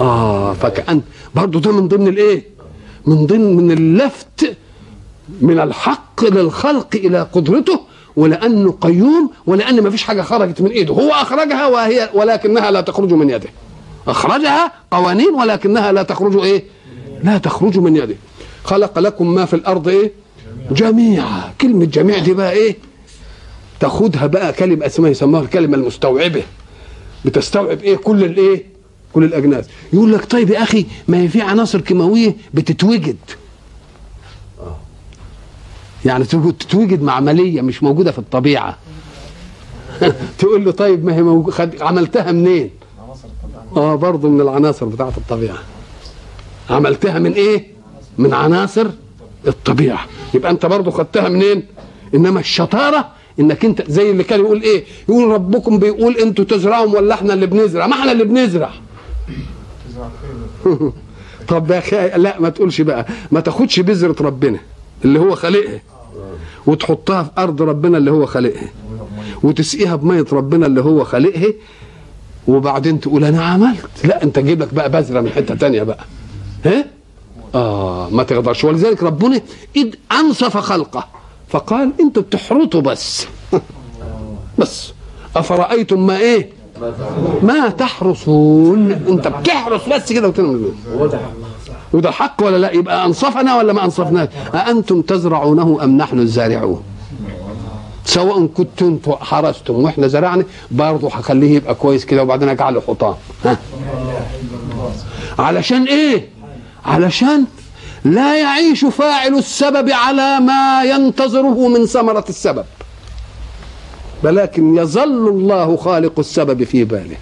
آه 0.00 0.52
فكأن 0.52 1.00
برضه 1.34 1.60
ده 1.60 1.72
من 1.72 1.88
ضمن 1.88 2.08
الإيه؟ 2.08 2.44
من 3.06 3.26
ضمن 3.26 3.56
من 3.56 3.70
اللفت 3.70 4.56
من 5.40 5.60
الحق 5.60 6.24
للخلق 6.24 6.88
إلى 6.94 7.26
قدرته 7.32 7.80
ولأنه 8.16 8.76
قيوم 8.80 9.30
ولأن 9.46 9.80
ما 9.80 9.90
فيش 9.90 10.02
حاجة 10.02 10.22
خرجت 10.22 10.60
من 10.60 10.70
إيده. 10.70 10.94
هو 10.94 11.10
أخرجها 11.10 11.66
وهي 11.66 12.10
ولكنها 12.14 12.70
لا 12.70 12.80
تخرج 12.80 13.12
من 13.12 13.30
يده. 13.30 13.48
أخرجها 14.08 14.72
قوانين 14.90 15.34
ولكنها 15.34 15.92
لا 15.92 16.02
تخرج 16.02 16.36
إيه؟ 16.44 16.64
لا 17.24 17.38
تخرج 17.38 17.78
من 17.78 17.96
يده. 17.96 18.16
خلق 18.64 18.98
لكم 18.98 19.34
ما 19.34 19.44
في 19.44 19.54
الأرض 19.56 19.88
إيه؟ 19.88 20.12
جميعا. 20.70 21.52
كلمة 21.60 21.84
جميع 21.84 22.18
دي 22.18 22.34
بقى 22.34 22.52
إيه؟ 22.52 22.76
تاخدها 23.80 24.26
بقى 24.26 24.52
كلمة 24.52 24.86
اسمها 24.86 25.10
يسموها 25.10 25.42
الكلمة 25.42 25.76
المستوعبة. 25.76 26.42
بتستوعب 27.24 27.78
إيه؟ 27.80 27.96
كل 27.96 28.24
الايه 28.24 28.64
كل 29.12 29.24
الأجناس. 29.24 29.64
يقول 29.92 30.12
لك 30.12 30.24
طيب 30.24 30.50
يا 30.50 30.62
أخي 30.62 30.86
ما 31.08 31.20
هي 31.22 31.28
في 31.28 31.40
عناصر 31.42 31.80
كيماوية 31.80 32.36
بتتوجد. 32.54 33.16
يعني 36.04 36.24
تتوجد 36.24 37.02
معملية 37.02 37.60
مش 37.62 37.82
موجودة 37.82 38.12
في 38.12 38.18
الطبيعة. 38.18 38.76
تقول 40.38 40.64
له 40.64 40.70
طيب 40.70 41.04
ما 41.04 41.14
هي 41.14 41.22
موجود. 41.22 41.54
عملتها 41.80 42.32
منين؟ 42.32 42.70
آه 43.76 43.94
برضه 43.94 44.28
من 44.28 44.40
العناصر 44.40 44.86
بتاعت 44.86 45.18
الطبيعة. 45.18 45.58
عملتها 46.70 47.18
من 47.18 47.32
إيه؟ 47.32 47.66
من 48.18 48.34
عناصر 48.34 48.86
الطبيعة. 49.46 50.06
يبقى 50.34 50.50
أنت 50.50 50.66
برضه 50.66 50.90
خدتها 50.90 51.28
منين؟ 51.28 51.62
إنما 52.14 52.40
الشطارة 52.40 53.19
إنك 53.40 53.64
أنت 53.64 53.90
زي 53.90 54.10
اللي 54.10 54.24
كان 54.24 54.40
يقول 54.40 54.62
إيه؟ 54.62 54.84
يقول 55.08 55.32
ربكم 55.32 55.78
بيقول 55.78 56.16
أنتوا 56.16 56.44
تزرعوا 56.44 56.86
ولا 56.86 57.14
إحنا 57.14 57.34
اللي 57.34 57.46
بنزرع؟ 57.46 57.86
ما 57.86 57.94
إحنا 57.94 58.12
اللي 58.12 58.24
بنزرع. 58.24 58.70
طب 61.48 61.70
يا 61.70 61.78
أخي 61.78 62.08
لا 62.08 62.40
ما 62.40 62.48
تقولش 62.48 62.80
بقى. 62.80 63.06
ما 63.30 63.40
تاخدش 63.40 63.80
بذرة 63.80 64.16
ربنا 64.20 64.58
اللي 65.04 65.18
هو 65.18 65.34
خالقها 65.34 65.80
وتحطها 66.66 67.22
في 67.22 67.30
أرض 67.38 67.62
ربنا 67.62 67.98
اللي 67.98 68.10
هو 68.10 68.26
خالقها 68.26 68.68
وتسقيها 69.42 69.96
بمية 69.96 70.24
ربنا 70.32 70.66
اللي 70.66 70.80
هو 70.80 71.04
خالقها 71.04 71.52
وبعدين 72.48 73.00
تقول 73.00 73.24
أنا 73.24 73.44
عملت. 73.44 73.90
لا 74.04 74.22
أنت 74.22 74.38
جيب 74.38 74.62
لك 74.62 74.74
بقى 74.74 74.90
بذرة 74.90 75.20
من 75.20 75.30
حتة 75.30 75.54
تانية 75.54 75.82
بقى. 75.82 76.04
ها؟ 76.64 76.84
آه 77.54 78.08
ما 78.10 78.22
تقدرش 78.22 78.64
ولذلك 78.64 79.02
ربنا 79.02 79.40
إذ 79.76 79.94
أنصف 80.12 80.56
خلقه. 80.56 81.08
فقال 81.50 81.92
أنتوا 82.00 82.22
بتحرطوا 82.22 82.80
بس. 82.80 83.26
بس. 84.58 84.92
أفرأيتم 85.36 86.06
ما 86.06 86.16
إيه؟ 86.18 86.48
ما 87.42 87.68
تحرسون 87.68 88.92
انت 88.92 89.28
بتحرس 89.28 89.88
بس 89.88 90.12
كده 90.12 90.28
وتنم 90.28 90.72
وده 91.92 92.10
حق 92.10 92.42
ولا 92.42 92.56
لا؟ 92.56 92.70
يبقى 92.72 93.06
أنصفنا 93.06 93.56
ولا 93.58 93.72
ما 93.72 93.84
أنصفناش؟ 93.84 94.28
أأنتم 94.54 95.02
تزرعونه 95.02 95.78
أم 95.84 95.96
نحن 95.96 96.18
الزارعون؟ 96.18 96.82
سواء 98.04 98.46
كنتم 98.46 98.98
حرستم 99.20 99.74
وإحنا 99.74 100.06
زرعنا 100.08 100.44
برضه 100.70 101.08
هخليه 101.08 101.56
يبقى 101.56 101.74
كويس 101.74 102.04
كده 102.04 102.22
وبعدين 102.22 102.48
أجعله 102.48 102.80
حطام. 102.80 103.14
ها؟ 103.44 103.58
علشان 105.38 105.84
إيه؟ 105.84 106.28
علشان 106.84 107.44
لا 108.04 108.40
يعيش 108.40 108.84
فاعل 108.84 109.38
السبب 109.38 109.90
على 109.90 110.40
ما 110.40 110.82
ينتظره 110.84 111.68
من 111.68 111.86
ثمرة 111.86 112.24
السبب. 112.28 112.64
ولكن 114.22 114.76
يظل 114.76 115.28
الله 115.28 115.76
خالق 115.76 116.18
السبب 116.18 116.64
في 116.64 116.84
باله. 116.84 117.16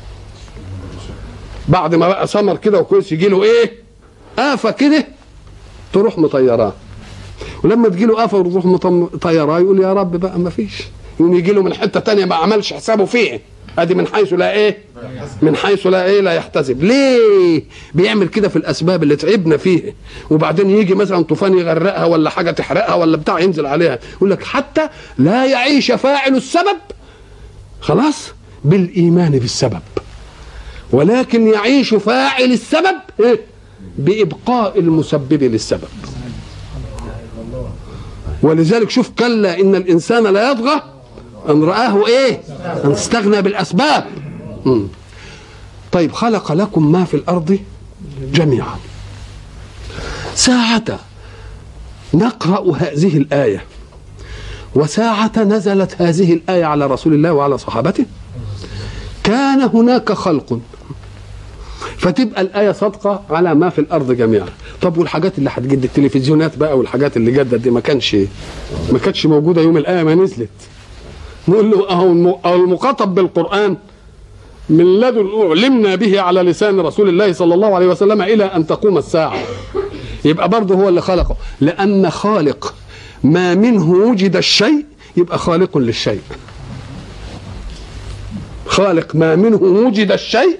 بعد 1.68 1.94
ما 1.94 2.08
بقى 2.08 2.26
ثمر 2.26 2.56
كده 2.56 2.78
وكويس 2.80 3.12
يجي 3.12 3.28
له 3.28 3.42
إيه؟ 3.42 3.72
آفة 4.38 4.70
كده 4.70 5.06
تروح 5.92 6.18
مطيراه. 6.18 6.72
ولما 7.64 7.88
تجي 7.88 8.04
له 8.06 8.24
آفة 8.24 8.38
وتروح 8.38 8.64
مطيراه 8.84 9.60
يقول 9.60 9.80
يا 9.82 9.92
رب 9.92 10.16
بقى 10.16 10.38
ما 10.38 10.50
فيش. 10.50 10.82
يقوم 11.20 11.34
يجي 11.34 11.52
له 11.52 11.62
من 11.62 11.74
حتة 11.74 12.00
تانية 12.00 12.24
ما 12.24 12.34
عملش 12.34 12.72
حسابه 12.72 13.04
فيه. 13.04 13.40
ادي 13.78 13.94
من 13.94 14.06
حيث 14.06 14.32
لا 14.32 14.52
إيه 14.52 14.78
من 15.42 15.56
حيث 15.56 15.86
لا 15.86 16.04
إيه 16.04 16.20
لا 16.20 16.32
يحتسب. 16.32 16.82
ليه؟ 16.84 17.64
بيعمل 17.94 18.28
كده 18.28 18.48
في 18.48 18.56
الاسباب 18.56 19.02
اللي 19.02 19.16
تعبنا 19.16 19.56
فيها 19.56 19.92
وبعدين 20.30 20.70
يجي 20.70 20.94
مثلا 20.94 21.22
طوفان 21.22 21.58
يغرقها 21.58 22.04
ولا 22.04 22.30
حاجة 22.30 22.50
تحرقها 22.50 22.94
ولا 22.94 23.16
بتاع 23.16 23.40
ينزل 23.40 23.66
عليها. 23.66 23.98
يقول 24.16 24.30
لك 24.30 24.42
حتى 24.44 24.88
لا 25.18 25.44
يعيش 25.44 25.92
فاعل 25.92 26.36
السبب. 26.36 26.78
خلاص؟ 27.80 28.28
بالإيمان 28.64 29.30
بالسبب. 29.38 29.80
ولكن 30.92 31.46
يعيش 31.48 31.94
فاعل 31.94 32.52
السبب 32.52 32.96
إيه؟ 33.20 33.40
بإبقاء 33.98 34.78
المسبب 34.78 35.42
للسبب. 35.42 35.88
ولذلك 38.42 38.90
شوف 38.90 39.10
كلا 39.18 39.60
إن 39.60 39.74
الإنسان 39.74 40.26
لا 40.26 40.50
يطغى 40.50 40.82
ان 41.48 41.64
رآه 41.64 42.06
إيه؟ 42.06 42.40
أن 42.84 42.92
استغنى 42.92 43.42
بالأسباب. 43.42 44.04
مم. 44.66 44.86
طيب 45.92 46.12
خلق 46.12 46.52
لكم 46.52 46.92
ما 46.92 47.04
في 47.04 47.14
الأرض 47.14 47.58
جميعا. 48.32 48.76
ساعة 50.34 50.84
نقرأ 52.14 52.76
هذه 52.76 53.16
الآية. 53.16 53.64
وساعة 54.74 55.32
نزلت 55.38 56.02
هذه 56.02 56.32
الآية 56.32 56.64
على 56.64 56.86
رسول 56.86 57.14
الله 57.14 57.32
وعلى 57.32 57.58
صحابته. 57.58 58.04
كان 59.24 59.60
هناك 59.62 60.12
خلق. 60.12 60.60
فتبقى 61.98 62.40
الآية 62.40 62.72
صادقة 62.72 63.22
على 63.30 63.54
ما 63.54 63.68
في 63.68 63.78
الأرض 63.78 64.12
جميعا. 64.12 64.46
طب 64.82 64.98
والحاجات 64.98 65.38
اللي 65.38 65.50
هتجد 65.52 65.84
التلفزيونات 65.84 66.56
بقى 66.56 66.78
والحاجات 66.78 67.16
اللي 67.16 67.32
جدت 67.32 67.54
دي 67.60 67.70
ما 67.70 67.80
كانش 67.80 68.16
ما 68.92 68.98
كانتش 69.04 69.26
موجودة 69.26 69.62
يوم 69.62 69.76
الآية 69.76 70.02
ما 70.02 70.14
نزلت. 70.14 70.48
نقول 71.48 71.70
له 71.70 71.90
أهو 71.90 72.38
المخاطب 72.54 73.14
بالقرآن 73.14 73.76
من 74.68 75.00
لدن 75.00 75.28
علمنا 75.50 75.94
به 75.94 76.20
على 76.20 76.42
لسان 76.42 76.80
رسول 76.80 77.08
الله 77.08 77.32
صلى 77.32 77.54
الله 77.54 77.74
عليه 77.74 77.86
وسلم 77.86 78.22
إلى 78.22 78.44
أن 78.44 78.66
تقوم 78.66 78.98
الساعة. 78.98 79.38
يبقى 80.24 80.48
برضه 80.48 80.74
هو 80.74 80.88
اللي 80.88 81.00
خلقه. 81.00 81.36
لأن 81.60 82.10
خالق 82.10 82.74
ما 83.24 83.54
منه 83.54 83.90
وجد 83.90 84.36
الشيء 84.36 84.84
يبقى 85.16 85.38
خالق 85.38 85.78
للشيء. 85.78 86.20
خالق 88.66 89.16
ما 89.16 89.36
منه 89.36 89.62
وجد 89.62 90.12
الشيء 90.12 90.58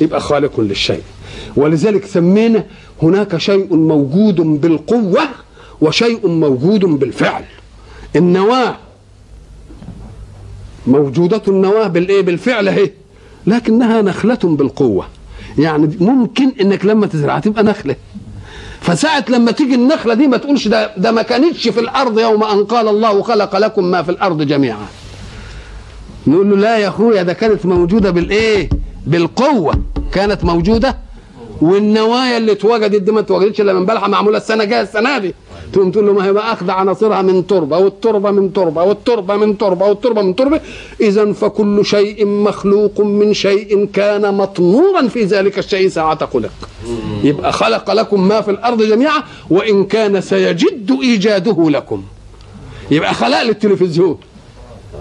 يبقى 0.00 0.20
خالق 0.20 0.60
للشيء. 0.60 1.02
ولذلك 1.56 2.04
سمينا 2.06 2.64
هناك 3.02 3.36
شيء 3.36 3.76
موجود 3.76 4.40
بالقوة 4.60 5.22
وشيء 5.80 6.28
موجود 6.28 6.80
بالفعل. 6.80 7.44
النواة 8.16 8.76
موجودة 10.88 11.42
النواة 11.48 11.86
بالإيه 11.86 12.20
بالفعل 12.22 12.68
أهي 12.68 12.90
لكنها 13.46 14.02
نخلة 14.02 14.38
بالقوة 14.42 15.06
يعني 15.58 15.96
ممكن 16.00 16.52
إنك 16.60 16.84
لما 16.86 17.06
تزرعها 17.06 17.40
تبقى 17.40 17.62
نخلة 17.62 17.96
فساعة 18.80 19.24
لما 19.28 19.50
تيجي 19.50 19.74
النخلة 19.74 20.14
دي 20.14 20.26
ما 20.26 20.36
تقولش 20.36 20.68
ده 20.68 20.90
ده 20.96 21.12
ما 21.12 21.22
كانتش 21.22 21.68
في 21.68 21.80
الأرض 21.80 22.18
يوم 22.18 22.44
أن 22.44 22.64
قال 22.64 22.88
الله 22.88 23.22
خلق 23.22 23.56
لكم 23.56 23.84
ما 23.84 24.02
في 24.02 24.10
الأرض 24.10 24.42
جميعا. 24.42 24.86
نقول 26.26 26.50
له 26.50 26.56
لا 26.56 26.78
يا 26.78 26.88
أخويا 26.88 27.22
ده 27.22 27.32
كانت 27.32 27.66
موجودة 27.66 28.10
بالإيه؟ 28.10 28.68
بالقوة 29.06 29.74
كانت 30.12 30.44
موجودة 30.44 30.96
والنوايا 31.60 32.36
اللي 32.38 32.52
اتوجدت 32.52 33.00
دي 33.02 33.12
ما 33.12 33.20
اتوجدتش 33.20 33.60
إلا 33.60 33.72
من 33.72 33.86
بلحة 33.86 34.08
معمولة 34.08 34.36
السنة 34.38 34.64
جاية 34.64 34.82
السنة 34.82 35.18
دي. 35.18 35.34
تقوم 35.72 35.90
تقول 35.90 36.06
له 36.06 36.12
ما 36.12 36.24
هي 36.24 36.30
أخذ 36.38 36.70
عناصرها 36.70 37.22
من 37.22 37.46
تربة 37.46 37.78
والتربة 37.78 38.30
من 38.30 38.52
تربة 38.52 38.82
والتربة 38.82 39.36
من 39.36 39.58
تربة 39.58 39.86
والتربة 39.86 40.22
من 40.22 40.36
تربة. 40.36 40.60
إذا 41.00 41.32
فكل 41.32 41.84
شيء 41.84 42.26
مخلوق 42.26 43.00
من 43.00 43.34
شيء 43.34 43.84
كان 43.92 44.34
مطمورا 44.34 45.08
في 45.08 45.24
ذلك 45.24 45.58
الشيء 45.58 45.88
ساعة 45.88 46.26
خلق. 46.26 46.50
يبقى 47.24 47.52
خلق 47.52 47.90
لكم 47.92 48.28
ما 48.28 48.40
في 48.40 48.50
الأرض 48.50 48.82
جميعا 48.82 49.22
وإن 49.50 49.84
كان 49.84 50.20
سيجد 50.20 50.98
إيجاده 51.02 51.70
لكم. 51.70 52.02
يبقى 52.90 53.14
خلق 53.14 53.42
للتلفزيون. 53.42 54.18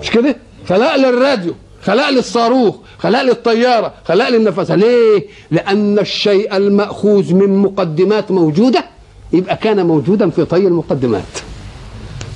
مش 0.02 0.12
كده؟ 0.12 0.38
خلق 0.70 0.96
للراديو 0.96 1.54
خلق 1.84 2.10
للصاروخ 2.10 2.76
خلق 3.00 3.22
للطيارة 3.22 3.94
خلق 4.08 4.30
للنفس 4.30 4.72
ليه؟ 4.72 5.26
لأن 5.52 6.00
الشيء 6.00 6.58
المأخوذ 6.58 7.34
من 7.34 7.58
مقدمات 7.58 8.32
موجودة 8.32 8.97
يبقى 9.34 9.58
كان 9.58 9.86
موجودا 9.86 10.30
في 10.30 10.46
طي 10.46 10.68
المقدمات. 10.68 11.24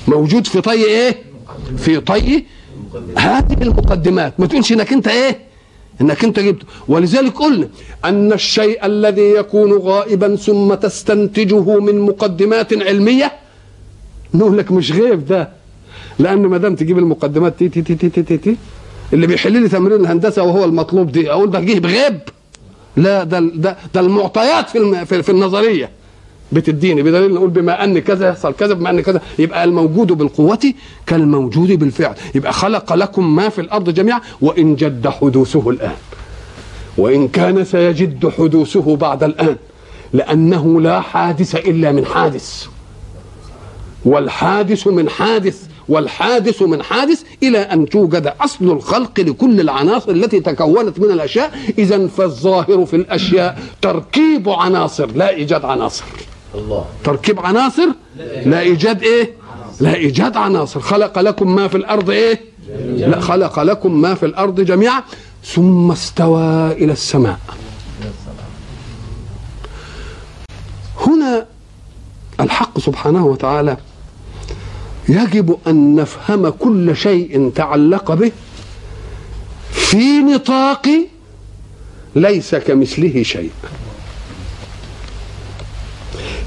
موجود 0.08 0.46
في 0.46 0.60
طي 0.60 0.84
إيه؟ 0.84 1.16
في 1.76 2.00
طي 2.00 2.44
هذه 3.18 3.62
المقدمات. 3.62 4.40
ما 4.40 4.46
تقولش 4.46 4.72
إنك 4.72 4.92
أنت 4.92 5.08
إيه؟ 5.08 5.38
إنك 6.00 6.24
أنت 6.24 6.40
جبته 6.40 6.66
ولذلك 6.88 7.32
قلنا 7.36 7.68
أن 8.04 8.32
الشيء 8.32 8.86
الذي 8.86 9.30
يكون 9.30 9.72
غائبا 9.72 10.36
ثم 10.36 10.74
تستنتجه 10.74 11.78
من 11.80 12.00
مقدمات 12.00 12.82
علمية 12.82 13.32
نقول 14.34 14.58
لك 14.58 14.72
مش 14.72 14.92
غيب 14.92 15.26
ده. 15.26 15.48
لأن 16.18 16.38
ما 16.46 16.58
دام 16.58 16.74
تجيب 16.76 16.98
المقدمات 16.98 17.58
تي 17.58 17.68
تي 17.68 17.82
تي 17.82 17.94
تي 17.94 18.08
تي, 18.08 18.22
تي, 18.22 18.36
تي 18.38 18.56
اللي 19.12 19.26
بيحل 19.26 19.62
لي 19.62 19.68
تمرين 19.68 20.00
الهندسة 20.00 20.42
وهو 20.42 20.64
المطلوب 20.64 21.12
دي 21.12 21.30
أقول 21.30 21.50
ده 21.50 21.60
جه 21.60 21.78
بغيب 21.78 22.20
لا 22.96 23.24
ده 23.24 23.40
ده 23.40 23.76
ده 23.94 24.00
المعطيات 24.00 24.70
في 24.70 25.22
في 25.22 25.30
النظرية. 25.30 25.90
بتديني 26.52 27.02
بدليل 27.02 27.34
نقول 27.34 27.50
بما 27.50 27.84
أن 27.84 27.98
كذا 27.98 28.28
يحصل 28.28 28.54
كذا 28.54 28.74
بما 28.74 28.90
أن 28.90 29.00
كذا 29.00 29.20
يبقى 29.38 29.64
الموجود 29.64 30.12
بالقوة 30.12 30.74
كالموجود 31.06 31.72
بالفعل. 31.72 32.14
يبقى 32.34 32.52
خلق 32.52 32.92
لكم 32.92 33.36
ما 33.36 33.48
في 33.48 33.60
الأرض 33.60 33.90
جميعا 33.90 34.20
وإن 34.40 34.76
جد 34.76 35.08
حدوثه 35.08 35.70
الآن. 35.70 35.96
وإن 36.98 37.28
كان 37.28 37.64
سيجد 37.64 38.28
حدوثه 38.28 38.96
بعد 38.96 39.24
الآن 39.24 39.56
لأنه 40.12 40.80
لا 40.80 41.00
حادث 41.00 41.54
إلا 41.54 41.92
من 41.92 42.06
حادث. 42.06 42.66
والحادث 44.04 44.86
من 44.86 45.08
حادث 45.08 45.62
والحادث 45.88 46.62
من 46.62 46.82
حادث 46.82 47.22
إلى 47.42 47.58
أن 47.58 47.88
توجد 47.88 48.32
أصل 48.40 48.70
الخلق 48.70 49.20
لكل 49.20 49.60
العناصر 49.60 50.10
التي 50.10 50.40
تكونت 50.40 51.00
من 51.00 51.10
الأشياء. 51.10 51.58
إذا 51.78 52.06
فالظاهر 52.06 52.86
في 52.86 52.96
الأشياء 52.96 53.58
تركيب 53.82 54.48
عناصر 54.48 55.06
لا 55.06 55.30
إيجاد 55.30 55.64
عناصر. 55.64 56.04
الله. 56.54 56.84
تركيب 57.04 57.40
عناصر؟ 57.40 57.88
لا 58.46 58.60
إيجاد 58.60 59.02
إيه؟ 59.02 59.30
لا 59.80 59.94
إيجاد 59.94 60.36
عناصر. 60.36 60.80
خلق 60.80 61.18
لكم 61.18 61.54
ما 61.54 61.68
في 61.68 61.76
الأرض 61.76 62.10
إيه؟ 62.10 62.40
لا 62.96 63.20
خلق 63.20 63.60
لكم 63.60 64.00
ما 64.00 64.14
في 64.14 64.26
الأرض 64.26 64.60
جميعا. 64.60 65.02
ثم 65.44 65.90
استوى 65.90 66.72
إلى 66.72 66.92
السماء. 66.92 67.38
هنا 71.06 71.46
الحق 72.40 72.78
سبحانه 72.78 73.26
وتعالى 73.26 73.76
يجب 75.08 75.58
أن 75.66 75.94
نفهم 75.94 76.48
كل 76.48 76.96
شيء 76.96 77.52
تعلق 77.54 78.14
به 78.14 78.32
في 79.70 80.18
نطاق 80.18 80.88
ليس 82.16 82.54
كمثله 82.54 83.22
شيء. 83.22 83.50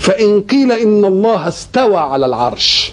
فإن 0.05 0.41
قيل 0.41 0.71
إن 0.71 1.05
الله 1.05 1.47
استوى 1.47 1.97
على 1.97 2.25
العرش. 2.25 2.91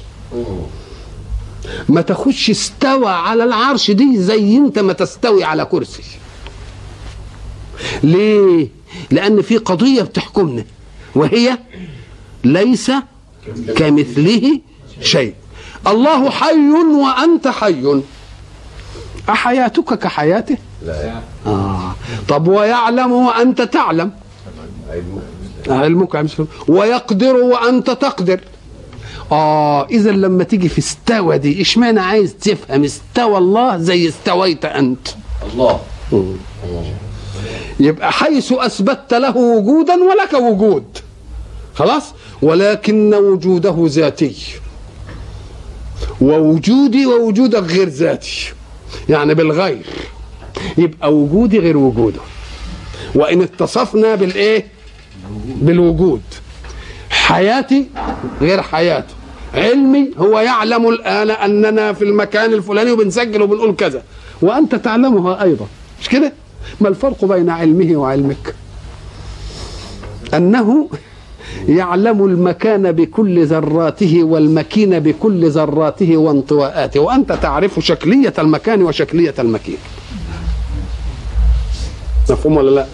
ما 1.89 2.01
تخش 2.01 2.51
استوى 2.51 3.11
على 3.11 3.45
العرش 3.45 3.91
دي 3.91 4.19
زي 4.19 4.57
انت 4.57 4.79
ما 4.79 4.93
تستوي 4.93 5.45
على 5.45 5.65
كرسي. 5.65 6.03
ليه؟ 8.03 8.69
لأن 9.11 9.43
في 9.43 9.57
قضية 9.57 10.03
بتحكمنا 10.03 10.65
وهي 11.15 11.59
ليس 12.45 12.93
كمثله 13.77 14.61
شيء. 15.01 15.35
الله 15.87 16.31
حي 16.31 16.71
وأنت 17.03 17.49
حي. 17.49 18.03
أحياتك 19.31 19.99
كحياته؟ 19.99 20.57
لا. 20.87 21.21
آه. 21.47 21.95
طب 22.29 22.49
ويعلم 22.49 23.13
وأنت 23.13 23.63
تعلم. 23.63 24.11
علمك 25.69 26.27
ويقدر 26.69 27.37
وأنت 27.37 27.91
تقدر. 27.91 28.41
آه 29.33 29.87
إذا 29.87 30.11
لما 30.11 30.45
تيجي 30.45 30.69
في 30.69 30.79
استوى 30.79 31.39
دي 31.39 31.63
إشمعنى 31.63 32.01
عايز 32.01 32.35
تفهم؟ 32.37 32.85
استوى 32.85 33.39
الله 33.39 33.79
زي 33.79 34.09
استويت 34.09 34.65
أنت. 34.65 35.09
الله. 35.53 35.81
يبقى 37.81 38.13
حيث 38.13 38.53
أثبتت 38.53 39.15
له 39.15 39.37
وجودا 39.37 39.95
ولك 39.95 40.33
وجود. 40.33 40.85
خلاص؟ 41.75 42.03
ولكن 42.43 43.15
وجوده 43.15 43.75
ذاتي. 43.87 44.37
ووجودي 46.21 47.07
ووجودك 47.07 47.63
غير 47.63 47.89
ذاتي. 47.89 48.53
يعني 49.09 49.35
بالغير. 49.35 49.87
يبقى 50.79 51.15
وجودي 51.15 51.59
غير 51.59 51.77
وجوده. 51.77 52.21
وإن 53.15 53.43
اتصفنا 53.43 54.15
بالإيه؟ 54.15 54.67
بالوجود. 55.47 56.23
حياتي 57.11 57.87
غير 58.41 58.63
حياته. 58.63 59.15
علمي 59.55 60.11
هو 60.19 60.41
يعلم 60.41 60.89
الآن 60.89 61.31
أننا 61.31 61.93
في 61.93 62.05
المكان 62.05 62.53
الفلاني 62.53 62.91
وبنسجل 62.91 63.43
وبنقول 63.43 63.77
كذا. 63.77 64.03
وأنت 64.43 64.75
تعلمها 64.75 65.43
أيضا. 65.43 65.67
مش 66.01 66.09
كده؟ 66.09 66.33
ما 66.81 66.89
الفرق 66.89 67.25
بين 67.25 67.51
علمه 67.51 67.97
وعلمك؟ 67.97 68.55
أنه 70.35 70.89
يعلم 71.69 72.25
المكان 72.25 72.93
بكل 72.93 73.47
ذراته 73.47 74.25
والمكين 74.25 74.99
بكل 75.01 75.51
ذراته 75.51 76.17
وانطواءاته 76.17 77.01
وأنت 77.01 77.33
تعرف 77.33 77.81
شكلية 77.81 78.35
المكان 78.39 78.83
وشكلية 78.83 79.35
المكين. 79.39 79.79
مفهوم 82.31 82.57
ولا 82.57 82.71
لا؟ 82.71 82.87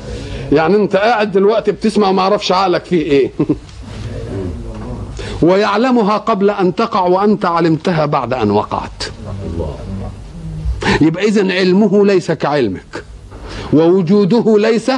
يعني 0.53 0.77
انت 0.77 0.97
قاعد 0.97 1.33
دلوقتي 1.33 1.73
بتسمع 1.73 2.13
ما 2.13 2.23
أعرفش 2.23 2.53
عقلك 2.53 2.85
فيه 2.85 3.03
إيه. 3.03 3.31
ويعلمها 5.43 6.17
قبل 6.17 6.51
أن 6.51 6.75
تقع 6.75 7.01
وأنت 7.01 7.45
علمتها 7.45 8.07
بعد 8.07 8.33
أن 8.35 8.51
وقعت. 8.51 9.05
يبقى 11.01 11.25
اذا 11.25 11.53
علمه 11.53 12.07
ليس 12.07 12.33
كعلمك. 12.33 13.05
ووجوده 13.73 14.59
ليس. 14.59 14.91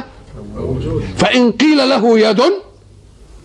فإن 1.17 1.51
قيل 1.51 1.77
له 1.77 2.19
يد 2.19 2.41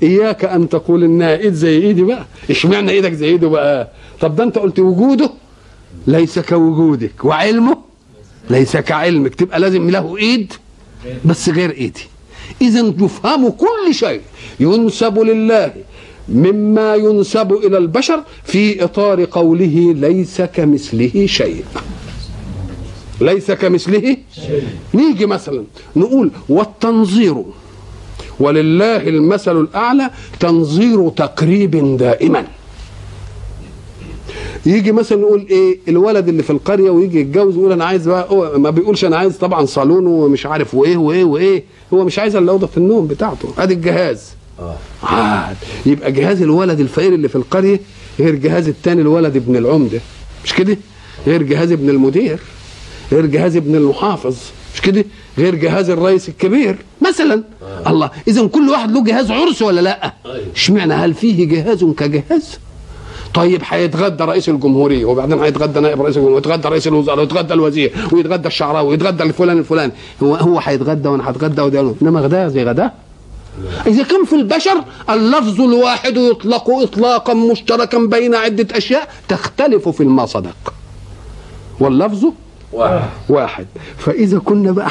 إياك 0.02 0.44
أن 0.44 0.68
تقول 0.68 1.04
إنها 1.04 1.36
إيد 1.36 1.52
زي 1.54 1.78
إيدي 1.82 2.02
بقى. 2.02 2.24
إشمعنى 2.50 2.90
إيدك 2.90 3.12
زي 3.12 3.26
إيده 3.26 3.48
بقى؟ 3.48 3.88
طب 4.20 4.36
ده 4.36 4.44
أنت 4.44 4.59
قلت 4.59 4.78
وجوده 4.78 5.30
ليس 6.07 6.38
كوجودك 6.38 7.24
وعلمه 7.24 7.76
ليس 8.50 8.76
كعلمك. 8.76 9.34
تبقى 9.34 9.61
لازم 9.61 9.90
له 9.90 10.16
إيد. 10.16 10.52
بس 11.24 11.48
غير 11.48 11.70
إيدي. 11.70 12.00
اذا 12.62 12.94
يفهم 13.00 13.48
كل 13.48 13.94
شيء. 13.94 14.20
ينسب 14.61 15.18
لله 15.18 15.72
مما 16.28 16.94
ينسب 16.94 17.52
إلى 17.52 17.78
البشر 17.78 18.22
في 18.44 18.84
إطار 18.84 19.24
قوله 19.24 19.94
ليس 19.94 20.42
كمثله 20.42 21.26
شيء. 21.26 21.64
ليس 23.20 23.50
كمثله 23.50 24.16
شيء. 24.46 24.62
نيجي 24.94 25.26
مثلا 25.26 25.64
نقول 25.96 26.30
والتنظير. 26.48 27.44
ولله 28.40 29.09
المثل 29.09 29.61
الأعلى 29.61 30.11
تنظير 30.40 31.09
تقريب 31.09 31.96
دائما. 31.96 32.46
يجي 34.66 34.92
مثلا 34.92 35.18
نقول 35.18 35.46
إيه 35.50 35.78
الولد 35.88 36.28
اللي 36.28 36.42
في 36.42 36.50
القرية 36.50 36.90
ويجي 36.90 37.20
يتجوز 37.20 37.54
يقول 37.56 37.72
أنا 37.72 37.84
عايز 37.84 38.08
بقى 38.08 38.58
ما 38.58 38.70
بيقولش 38.70 39.04
أنا 39.04 39.16
عايز 39.16 39.36
طبعا 39.38 39.66
صالون 39.66 40.06
ومش 40.06 40.46
عارف 40.46 40.74
وإيه 40.74 40.96
وإيه 40.96 41.24
وإيه 41.24 41.64
هو 41.94 42.04
مش 42.04 42.18
عايز 42.18 42.36
إلا 42.36 42.52
أوضة 42.52 42.68
النوم 42.76 43.06
بتاعته 43.06 43.48
أدي 43.58 43.74
الجهاز. 43.74 44.28
آه. 44.60 44.76
عاد 45.02 45.56
يبقى 45.86 46.12
جهاز 46.12 46.42
الولد 46.42 46.80
الفقير 46.80 47.14
اللي 47.14 47.28
في 47.28 47.36
القرية 47.36 47.80
غير 48.20 48.34
جهاز 48.34 48.68
الثاني 48.68 49.00
الولد 49.02 49.36
ابن 49.36 49.56
العمده 49.56 50.00
مش 50.44 50.54
كده؟ 50.54 50.76
غير 51.26 51.42
جهاز 51.42 51.72
ابن 51.72 51.90
المدير 51.90 52.38
غير 53.12 53.26
جهاز 53.26 53.56
ابن 53.56 53.74
المحافظ. 53.74 54.36
مش 54.74 54.80
كده؟ 54.80 55.04
غير 55.38 55.54
جهاز 55.54 55.90
الرئيس 55.90 56.28
الكبير 56.28 56.76
مثلا. 57.08 57.44
آه. 57.62 57.90
الله 57.90 58.10
اذا 58.28 58.46
كل 58.46 58.68
واحد 58.68 58.90
له 58.90 59.04
جهاز 59.04 59.30
عرس 59.30 59.62
ولا 59.62 59.80
لأ؟ 59.80 60.14
أيوه. 60.26 60.46
اشمعنى 60.54 60.94
هل 60.94 61.14
فيه 61.14 61.48
جهاز 61.48 61.84
كجهاز؟ 61.84 62.58
طيب 63.34 63.60
هيتغدى 63.64 64.24
رئيس 64.24 64.48
الجمهورية 64.48 65.04
وبعدين 65.04 65.38
هيتغدى 65.38 65.80
نائب 65.80 66.02
رئيس 66.02 66.16
الجمهورية 66.16 66.34
ويتغدى 66.36 66.68
رئيس 66.68 66.86
الوزراء 66.86 67.18
ويتغدى 67.18 67.54
الوزير 67.54 67.92
ويتغدى 68.12 68.48
الشعراوي 68.48 68.88
ويتغدى 68.88 69.22
الفلان 69.22 69.58
الفلاني. 69.58 69.92
هو 70.22 70.34
هو 70.34 70.58
هيتغدى 70.58 71.08
وأنا 71.08 71.30
هتغدى 71.30 71.62
وده 71.62 71.94
إنما 72.02 72.20
غداه 72.20 72.48
زي 72.48 72.64
غداه 72.64 72.92
إذا 73.86 74.02
كان 74.02 74.24
في 74.24 74.32
البشر 74.36 74.84
اللفظ 75.10 75.60
الواحد 75.60 76.16
يطلق 76.16 76.70
إطلاقا 76.70 77.34
مشتركا 77.34 77.98
بين 77.98 78.34
عدة 78.34 78.76
أشياء 78.78 79.08
تختلف 79.28 79.88
في 79.88 80.00
المصدق 80.02 80.74
واللفظ 81.80 82.24
واحد. 82.72 83.08
واحد. 83.28 83.66
فإذا 83.98 84.38
كنا 84.38 84.72
بقى 84.72 84.88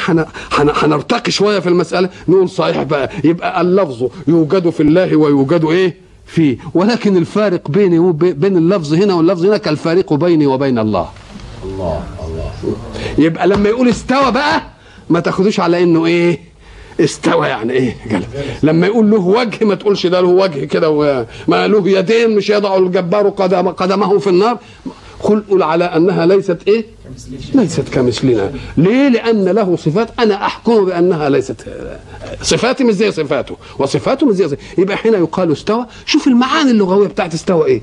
هنرتقي 0.52 1.30
شوية 1.30 1.58
في 1.58 1.68
المسألة 1.68 2.08
نقول 2.28 2.48
صحيح 2.48 2.82
بقى 2.82 3.10
يبقى 3.24 3.60
اللفظ 3.60 4.08
يوجد 4.28 4.70
في 4.70 4.82
الله 4.82 5.16
ويوجد 5.16 5.64
إيه؟ 5.64 6.05
فيه. 6.26 6.56
ولكن 6.74 7.16
الفارق 7.16 7.70
بيني 7.70 7.98
وبين 7.98 8.56
اللفظ 8.56 8.94
هنا 8.94 9.14
واللفظ 9.14 9.44
هنا 9.46 9.56
كالفارق 9.56 10.12
بيني 10.14 10.46
وبين 10.46 10.78
الله. 10.78 11.08
الله 11.64 12.02
الله. 12.28 12.50
يبقى 13.18 13.48
لما 13.48 13.68
يقول 13.68 13.88
استوى 13.88 14.32
بقى 14.32 14.62
ما 15.10 15.20
تاخدوش 15.20 15.60
على 15.60 15.82
إنه 15.82 16.06
إيه؟ 16.06 16.40
استوى 17.00 17.48
يعني 17.48 17.72
إيه؟ 17.72 17.96
قال. 18.12 18.22
لما 18.62 18.86
يقول 18.86 19.10
له 19.10 19.18
وجه 19.20 19.64
ما 19.64 19.74
تقولش 19.74 20.06
ده 20.06 20.20
له 20.20 20.28
وجه 20.28 20.64
كده 20.64 21.26
ما 21.48 21.68
له 21.68 21.88
يدين 21.88 22.36
مش 22.36 22.50
يضع 22.50 22.76
الجبار 22.76 23.28
قدم 23.28 23.68
قدمه 23.68 24.18
في 24.18 24.26
النار. 24.30 24.58
قل 25.22 25.62
على 25.62 25.84
أنها 25.84 26.26
ليست 26.26 26.58
إيه؟ 26.68 26.84
ليست 27.54 27.88
كمثلنا. 27.88 28.52
ليه؟ 28.76 29.08
لأن 29.08 29.44
له 29.44 29.76
صفات. 29.76 30.08
أنا 30.18 30.46
أحكم 30.46 30.84
بأنها 30.84 31.28
ليست 31.28 31.66
صفاتي 32.42 32.84
مش 32.84 32.94
زي 32.94 33.12
صفاته. 33.12 33.56
وصفاته 33.78 34.26
مش 34.26 34.34
زي 34.34 34.48
صفاته. 34.48 34.62
يبقى 34.78 34.96
حين 34.96 35.14
يقال 35.14 35.52
استوى 35.52 35.86
شوف 36.06 36.26
المعاني 36.26 36.70
اللغوية 36.70 37.08
بتاعت 37.08 37.34
استوى 37.34 37.66
إيه. 37.66 37.82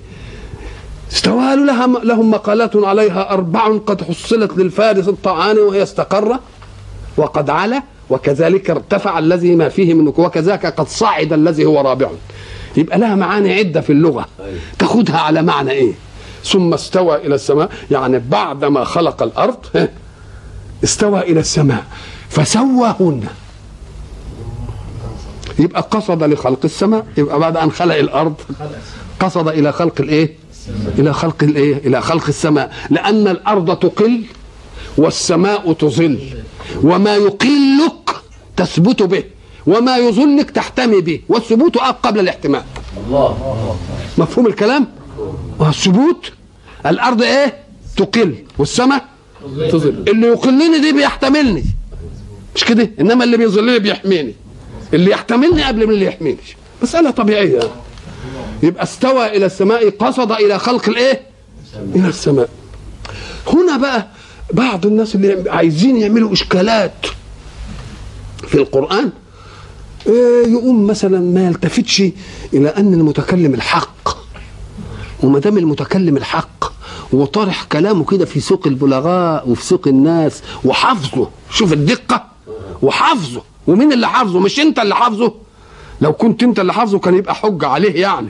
استوى 1.12 1.56
لها 1.56 1.88
لهم 1.88 2.32
مقالات 2.32 2.76
عليها 2.76 3.30
أربع 3.34 3.78
قد 3.78 4.02
حصلت 4.04 4.58
للفارس 4.58 5.08
الطعان 5.08 5.58
وهي 5.58 5.84
استقر؟ 5.84 6.40
وقد 7.18 7.50
علا. 7.50 7.84
وكذلك 8.10 8.70
ارتفع 8.70 9.20
الذي 9.20 9.56
ما 9.56 9.70
فيه 9.70 9.94
منك. 9.94 10.20
وكذاك 10.20 10.66
قد 10.66 10.88
صعد 10.88 11.34
الذي 11.34 11.66
هو 11.66 11.82
رابع. 11.82 12.10
يبقى 12.78 13.00
لها 13.00 13.16
معاني 13.16 13.54
عدة 13.54 13.82
في 13.82 13.90
اللغة. 13.90 14.26
تاخدها 14.80 15.18
على 15.18 15.42
معنى 15.42 15.72
إيه؟ 15.72 15.94
ثم 16.44 16.74
استوى 16.74 17.16
إلى 17.16 17.36
السماء 17.36 17.70
يعني 17.92 18.20
بعدما 18.20 18.84
خلق 18.84 19.24
الأرض 19.24 19.90
استوى 20.84 21.20
إلى 21.20 21.40
السماء 21.40 21.84
فسواهن. 22.30 23.24
يبقى 25.60 25.82
قصد 25.92 26.24
لخلق 26.24 26.60
السماء 26.64 27.06
يبقى 27.18 27.40
بعد 27.40 27.58
أن 27.58 27.72
خلق 27.72 27.96
الأرض 27.96 28.34
قصد 29.20 29.48
إلى 29.48 29.72
خلق 29.72 29.94
الإيه؟ 30.00 30.38
إلى 31.00 31.14
خلق 31.14 31.44
الإيه؟ 31.44 31.78
إلى 31.78 32.02
خلق 32.02 32.28
السماء. 32.28 32.74
لأن 32.90 33.28
الأرض 33.28 33.76
تقل 33.78 34.24
والسماء 34.98 35.74
تظل. 35.74 36.20
وما 36.84 37.16
يقلك 37.16 38.10
تثبت 38.58 39.04
به 39.04 39.24
وما 39.68 39.98
يظلك 39.98 40.52
تحتمي 40.52 41.02
به 41.02 41.22
والثبوت 41.30 41.78
قبل 41.78 42.20
الاحتماء 42.20 42.66
الله. 43.08 43.78
مفهوم 44.18 44.48
الكلام؟ 44.48 44.88
والثبوت 45.60 46.32
الأرض 46.86 47.22
إيه؟ 47.22 47.54
تقل 47.98 48.36
والسماء 48.58 49.06
تظل. 49.72 50.06
اللي 50.08 50.28
يقلني 50.28 50.80
دي 50.80 50.92
بيحتملني. 50.94 51.64
مش 52.56 52.64
كده؟ 52.64 52.92
إنما 53.00 53.24
اللي 53.24 53.38
بيظلني 53.38 53.80
بيحميني. 53.80 54.36
اللي 54.94 55.12
يحتملني 55.12 55.64
قبل 55.64 55.88
من 55.88 55.94
اللي 55.94 56.06
يحميني 56.06 56.38
مسألة 56.84 57.12
طبيعية. 57.12 57.60
يبقى 58.64 58.84
استوى 58.84 59.38
إلى 59.38 59.46
السماء 59.46 59.90
قصد 59.90 60.32
إلى 60.32 60.60
خلق 60.60 60.90
الإيه؟ 60.90 61.22
إلى 61.96 62.08
السماء. 62.08 62.50
هنا 63.48 63.78
بقى 63.78 64.08
بعض 64.54 64.86
الناس 64.86 65.16
اللي 65.16 65.50
عايزين 65.50 65.98
يعملوا 65.98 66.34
إشكالات 66.34 66.94
في 68.48 68.56
القرآن 68.56 69.10
إيه 70.08 70.48
يقوم 70.48 70.88
مثلا 70.88 71.20
ما 71.20 71.48
يلتفتش 71.48 72.04
إلى 72.54 72.70
أن 72.70 72.94
المتكلم 72.94 73.54
الحق. 73.54 74.23
وما 75.24 75.40
دام 75.40 75.58
المتكلم 75.58 76.18
الحق 76.18 76.74
وطرح 77.14 77.64
كلامه 77.64 78.06
كده 78.06 78.26
في 78.26 78.40
سوق 78.40 78.68
البلغاء 78.68 79.50
وفي 79.50 79.66
سوق 79.66 79.88
الناس 79.88 80.42
وحافظه 80.66 81.30
شوف 81.52 81.74
الدقة 81.74 82.26
وحافظه 82.82 83.42
ومين 83.68 83.94
اللي 83.94 84.08
حافظه؟ 84.08 84.40
مش 84.40 84.60
انت 84.60 84.80
اللي 84.80 84.96
حافظه؟ 84.96 85.34
لو 86.02 86.14
كنت 86.14 86.44
انت 86.44 86.60
اللي 86.60 86.74
حافظه 86.74 87.00
كان 87.00 87.16
يبقى 87.16 87.36
حجه 87.36 87.68
عليه 87.68 88.02
يعني. 88.02 88.28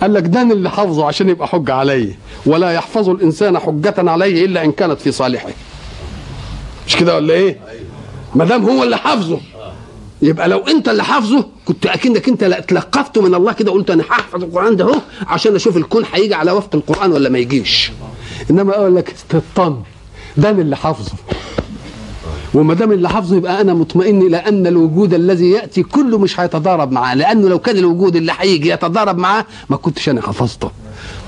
قال 0.00 0.14
لك 0.14 0.22
ده 0.22 0.42
اللي 0.42 0.70
حافظه 0.70 1.06
عشان 1.06 1.28
يبقى 1.28 1.48
حجه 1.48 1.74
عليه. 1.74 2.18
ولا 2.46 2.72
يحفظ 2.72 3.08
الإنسان 3.08 3.58
حجة 3.58 3.94
عليه 4.10 4.44
إلا 4.44 4.64
إن 4.64 4.72
كانت 4.72 5.00
في 5.00 5.12
صالحه. 5.12 5.48
مش 6.86 6.96
كده 6.96 7.14
ولا 7.16 7.34
إيه؟ 7.34 7.60
ما 8.34 8.44
دام 8.44 8.64
هو 8.64 8.82
اللي 8.82 8.96
حافظه. 8.96 9.40
يبقى 10.22 10.48
لو 10.48 10.58
انت 10.58 10.88
اللي 10.88 11.04
حافظه 11.04 11.44
كنت 11.64 11.86
أكنك 11.86 12.28
انت 12.28 12.44
لا 12.44 12.58
اتلقفته 12.58 13.22
من 13.22 13.34
الله 13.34 13.52
كده 13.52 13.72
قلت 13.72 13.90
أنا 13.90 14.02
هحفظ 14.10 14.44
القرآن 14.44 14.76
ده 14.76 14.84
أهو 14.84 15.00
عشان 15.26 15.54
أشوف 15.54 15.76
الكون 15.76 16.04
هيجي 16.12 16.34
على 16.34 16.50
وفق 16.52 16.74
القرآن 16.74 17.12
ولا 17.12 17.28
ما 17.28 17.38
يجيش. 17.38 17.92
إنما 18.50 18.74
أقول 18.76 18.96
لك 18.96 19.14
تطمن 19.28 19.76
ده 20.36 20.50
أنا 20.50 20.60
اللي 20.62 20.76
حافظه. 20.76 21.12
وما 22.54 22.74
دام 22.74 22.92
اللي 22.92 23.08
حافظه 23.08 23.36
يبقى 23.36 23.60
أنا 23.60 23.74
مطمئن 23.74 24.22
إلى 24.22 24.36
أن 24.36 24.66
الوجود 24.66 25.14
الذي 25.14 25.50
يأتي 25.50 25.82
كله 25.82 26.18
مش 26.18 26.40
هيتضارب 26.40 26.92
معاه 26.92 27.14
لأنه 27.14 27.48
لو 27.48 27.58
كان 27.58 27.76
الوجود 27.76 28.16
اللي 28.16 28.32
هيجي 28.38 28.68
يتضارب 28.70 29.18
معاه 29.18 29.44
ما 29.70 29.76
كنتش 29.76 30.08
أنا 30.08 30.22
حفظته. 30.22 30.70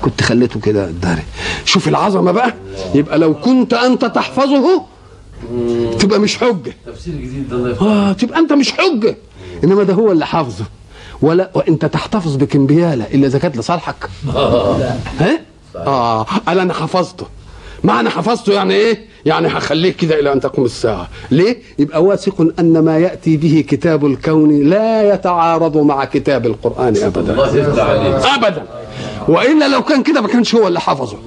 كنت 0.01 0.21
خليته 0.23 0.59
كده 0.59 0.91
داري 0.91 1.23
شوف 1.65 1.87
العظمة 1.87 2.31
بقى 2.31 2.53
يبقى 2.95 3.19
لو 3.19 3.33
كنت 3.33 3.73
أنت 3.73 4.05
تحفظه 4.05 4.81
تبقى 5.99 6.19
مش 6.19 6.37
حجة. 6.37 6.73
تفسير 6.85 7.13
جديد 7.15 7.49
ده 7.49 7.77
آه 7.81 8.11
تبقى 8.13 8.39
أنت 8.39 8.53
مش 8.53 8.71
حجة. 8.71 9.17
إنما 9.63 9.83
ده 9.83 9.93
هو 9.93 10.11
اللي 10.11 10.25
حافظه. 10.25 10.65
ولا 11.21 11.49
وأنت 11.53 11.85
تحتفظ 11.85 12.35
بكمبيالة 12.35 13.05
إلا 13.13 13.27
إذا 13.27 13.39
كانت 13.39 13.57
لصالحك. 13.57 14.09
ها؟ 15.19 15.39
آه 15.75 16.23
قال 16.23 16.59
أنا 16.59 16.73
حفظته. 16.73 17.27
معنى 17.83 18.09
حفظته 18.09 18.53
يعني 18.53 18.73
إيه؟ 18.73 19.08
يعني 19.25 19.47
هخليه 19.47 19.91
كده 19.91 20.19
إلى 20.19 20.33
أن 20.33 20.39
تقوم 20.39 20.65
الساعة. 20.65 21.09
ليه؟ 21.31 21.57
يبقى 21.79 22.03
واثق 22.03 22.47
أن 22.59 22.79
ما 22.79 22.97
يأتي 22.97 23.37
به 23.37 23.63
كتاب 23.67 24.05
الكون 24.05 24.69
لا 24.69 25.13
يتعارض 25.13 25.77
مع 25.77 26.05
كتاب 26.05 26.45
القرآن 26.45 26.97
ابدا. 26.97 27.33
ابدا. 28.35 28.63
وإلا 29.27 29.67
لو 29.67 29.81
كان 29.83 30.03
كده 30.03 30.21
ما 30.21 30.27
كانش 30.27 30.55
هو 30.55 30.67
اللي 30.67 30.79
حفظه. 30.79 31.17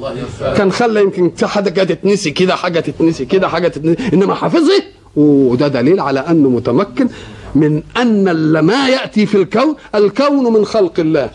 كان 0.56 0.72
خلى 0.72 1.00
يمكن 1.00 1.32
حاجة 1.42 1.82
تتنسي 1.84 2.30
كده 2.30 2.56
حاجة 2.56 2.80
تتنسي 2.80 3.24
كده 3.24 3.48
حاجة 3.48 3.68
تتنسي. 3.68 4.12
إنما 4.12 4.34
حافظه 4.34 4.82
وده 5.16 5.68
دليل 5.68 6.00
على 6.00 6.20
أنه 6.20 6.48
متمكن 6.48 7.08
من 7.54 7.82
أن 7.96 8.58
ما 8.58 8.88
يأتي 8.88 9.26
في 9.26 9.34
الكون 9.34 9.74
الكون 9.94 10.52
من 10.52 10.64
خلق 10.64 10.92
الله. 10.98 11.30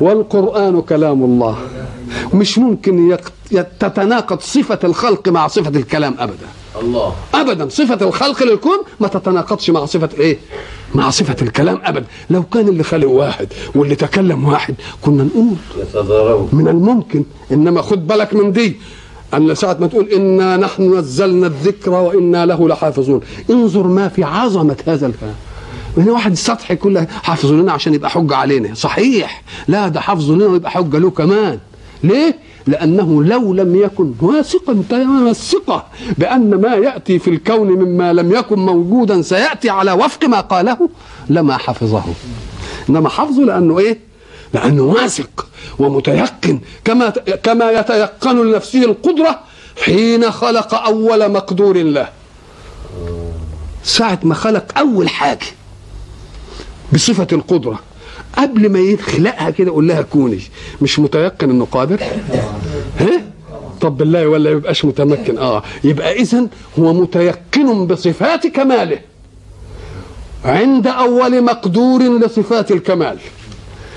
والقرآن 0.00 0.80
كلام 0.80 1.24
الله. 1.24 1.58
مش 2.34 2.58
ممكن 2.58 3.16
تتناقض 3.80 4.40
صفة 4.40 4.78
الخلق 4.84 5.28
مع 5.28 5.46
صفة 5.48 5.78
الكلام 5.78 6.14
ابدا. 6.18 6.46
الله. 6.82 7.14
ابدا. 7.34 7.68
صفة 7.68 8.06
الخلق 8.08 8.42
للكون 8.42 8.78
ما 9.00 9.08
تتناقضش 9.08 9.70
مع 9.70 9.84
صفة 9.84 10.08
الايه 10.14 10.38
مع 10.94 11.10
صفة 11.10 11.36
الكلام 11.42 11.80
ابدا. 11.84 12.06
لو 12.30 12.42
كان 12.42 12.68
اللي 12.68 12.82
خلق 12.82 13.08
واحد 13.08 13.48
واللي 13.74 13.94
تكلم 13.94 14.44
واحد 14.44 14.74
كنا 15.02 15.22
نقول 15.24 15.54
يتضاربوا. 15.78 16.46
من 16.52 16.68
الممكن. 16.68 17.24
إنما 17.52 17.82
خد 17.82 18.06
بالك 18.06 18.34
من 18.34 18.52
دي. 18.52 18.76
أن 19.34 19.54
ساعة 19.54 19.76
ما 19.80 19.86
تقول 19.86 20.08
إنا 20.08 20.56
نحن 20.56 20.98
نزلنا 20.98 21.46
الذكر 21.46 21.90
وإنا 21.90 22.46
له 22.46 22.68
لحافظون. 22.68 23.20
انظر 23.50 23.86
ما 23.86 24.08
في 24.08 24.24
عظمة 24.24 24.76
هذا 24.86 25.06
الكلام. 25.06 25.34
هنا 25.96 26.12
واحد 26.12 26.32
السطح 26.32 26.72
كله 26.72 27.06
حافظ 27.22 27.52
لنا 27.52 27.72
عشان 27.72 27.94
يبقى 27.94 28.10
حجة 28.10 28.36
علينا. 28.36 28.74
صحيح. 28.74 29.42
لا 29.68 29.88
ده 29.88 30.00
حافظ 30.00 30.30
لنا 30.30 30.46
ويبقى 30.46 30.70
حجة 30.70 30.98
له 30.98 31.10
كمان. 31.10 31.58
ليه؟ 32.04 32.38
لأنه 32.66 33.24
لو 33.24 33.52
لم 33.54 33.76
يكن 33.76 34.14
واثقا 34.20 34.82
تمام 34.90 35.28
الثقه 35.28 35.86
بأن 36.18 36.54
ما 36.54 36.74
يأتي 36.74 37.18
في 37.18 37.30
الكون 37.30 37.68
مما 37.68 38.12
لم 38.12 38.32
يكن 38.32 38.58
موجودا 38.58 39.22
سيأتي 39.22 39.70
على 39.70 39.92
وفق 39.92 40.24
ما 40.24 40.40
قاله 40.40 40.88
لما 41.30 41.56
حفظه. 41.56 42.02
إنما 42.90 43.08
حفظه 43.08 43.42
لأنه 43.42 43.78
إيه؟ 43.78 43.98
لأنه 44.54 44.82
واثق 44.82 45.46
ومتيقن 45.78 46.60
كما 46.84 47.10
كما 47.42 47.70
يتيقن 47.70 48.36
لنفسه 48.46 48.84
القدرة 48.84 49.40
حين 49.84 50.30
خلق 50.30 50.74
أول 50.74 51.32
مقدور 51.32 51.76
له. 51.82 52.08
ساعة 53.84 54.18
ما 54.22 54.34
خلق 54.34 54.78
أول 54.78 55.08
حاجة 55.08 55.46
بصفة 56.92 57.26
القدرة 57.32 57.80
قبل 58.38 58.68
ما 58.72 58.78
يخلقها 58.78 59.50
كده 59.50 59.66
يقول 59.66 59.88
لها 59.88 60.02
كوني 60.02 60.40
مش 60.82 60.98
متيقن 60.98 61.50
إنه 61.50 61.64
قادر؟ 61.72 62.00
ها؟ 63.00 63.22
طب 63.80 63.96
بالله 63.96 64.28
ولا 64.28 64.50
يبقاش 64.50 64.84
متمكن. 64.84 65.38
آه. 65.38 65.62
يبقى 65.84 66.12
اذا 66.12 66.46
هو 66.78 66.92
متيقن 66.92 67.86
بصفات 67.86 68.46
كماله. 68.46 68.98
عند 70.44 70.86
أول 70.86 71.44
مقدور 71.44 72.18
لصفات 72.18 72.72
الكمال. 72.72 73.18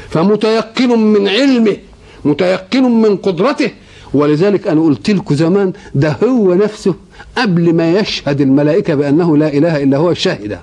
فمتيقن 0.10 1.00
من 1.00 1.28
علمه 1.28 1.78
متيقن 2.26 2.84
من 2.84 3.18
قدرته. 3.18 3.72
ولذلك 4.14 4.68
أنا 4.68 4.82
قلت 4.82 5.10
لكم 5.10 5.36
زمان 5.36 5.74
ده 5.96 6.16
هو 6.24 6.54
نفسه 6.54 6.96
قبل 7.38 7.74
ما 7.74 7.92
يشهد 8.00 8.42
الملائكة 8.42 8.96
بأنه 8.96 9.38
لا 9.38 9.48
إله 9.48 9.84
إلا 9.84 9.98
هو 9.98 10.14
شهد. 10.14 10.60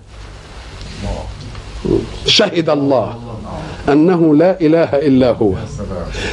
شهد 2.27 2.71
الله. 2.71 3.28
انه 3.93 4.37
لا 4.37 4.61
إله 4.61 4.91
إلا 5.09 5.31
هو. 5.31 5.53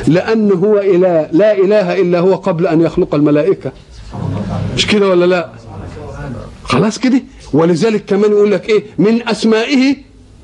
لأن 0.08 0.52
هو 0.52 0.80
إله 0.80 1.28
لا 1.32 1.52
إله 1.58 2.02
إلا 2.02 2.20
هو 2.20 2.36
قبل 2.36 2.68
أن 2.68 2.82
يخلق 2.82 3.16
الملائكة. 3.16 3.72
مش 4.76 4.88
كده 4.88 5.10
ولا 5.10 5.26
لا؟ 5.26 5.50
خلاص 6.64 7.00
كده. 7.00 7.22
ولذلك 7.54 8.06
كمان 8.06 8.32
يقول 8.32 8.52
لك 8.52 8.70
إيه؟ 8.70 8.84
من 8.98 9.28
أسمائه 9.28 9.96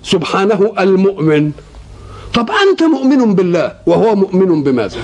سبحانه 0.03 0.73
المؤمن. 0.79 1.51
طب 2.33 2.49
أنت 2.63 2.83
مؤمن 2.83 3.35
بالله 3.35 3.73
وهو 3.85 4.15
مؤمن 4.15 4.63
بماذا. 4.63 4.97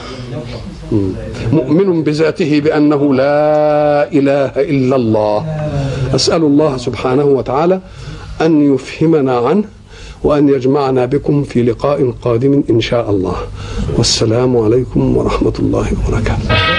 مؤمن 1.51 2.03
بذاته 2.03 2.59
بأنه 2.59 3.13
لا 3.13 4.11
إله 4.11 4.51
إلا 4.55 4.95
الله. 4.95 5.45
أسأل 6.15 6.41
الله 6.41 6.77
سبحانه 6.77 7.23
وتعالى 7.25 7.81
أن 8.41 8.73
يفهمنا 8.73 9.37
عنه 9.37 9.63
وأن 10.23 10.49
يجمعنا 10.49 11.05
بكم 11.05 11.43
في 11.43 11.63
لقاء 11.63 12.13
قادم 12.21 12.63
إن 12.69 12.81
شاء 12.81 13.09
الله. 13.09 13.35
والسلام 13.97 14.57
عليكم 14.57 15.17
ورحمة 15.17 15.53
الله 15.59 15.87
وبركاته. 15.93 16.76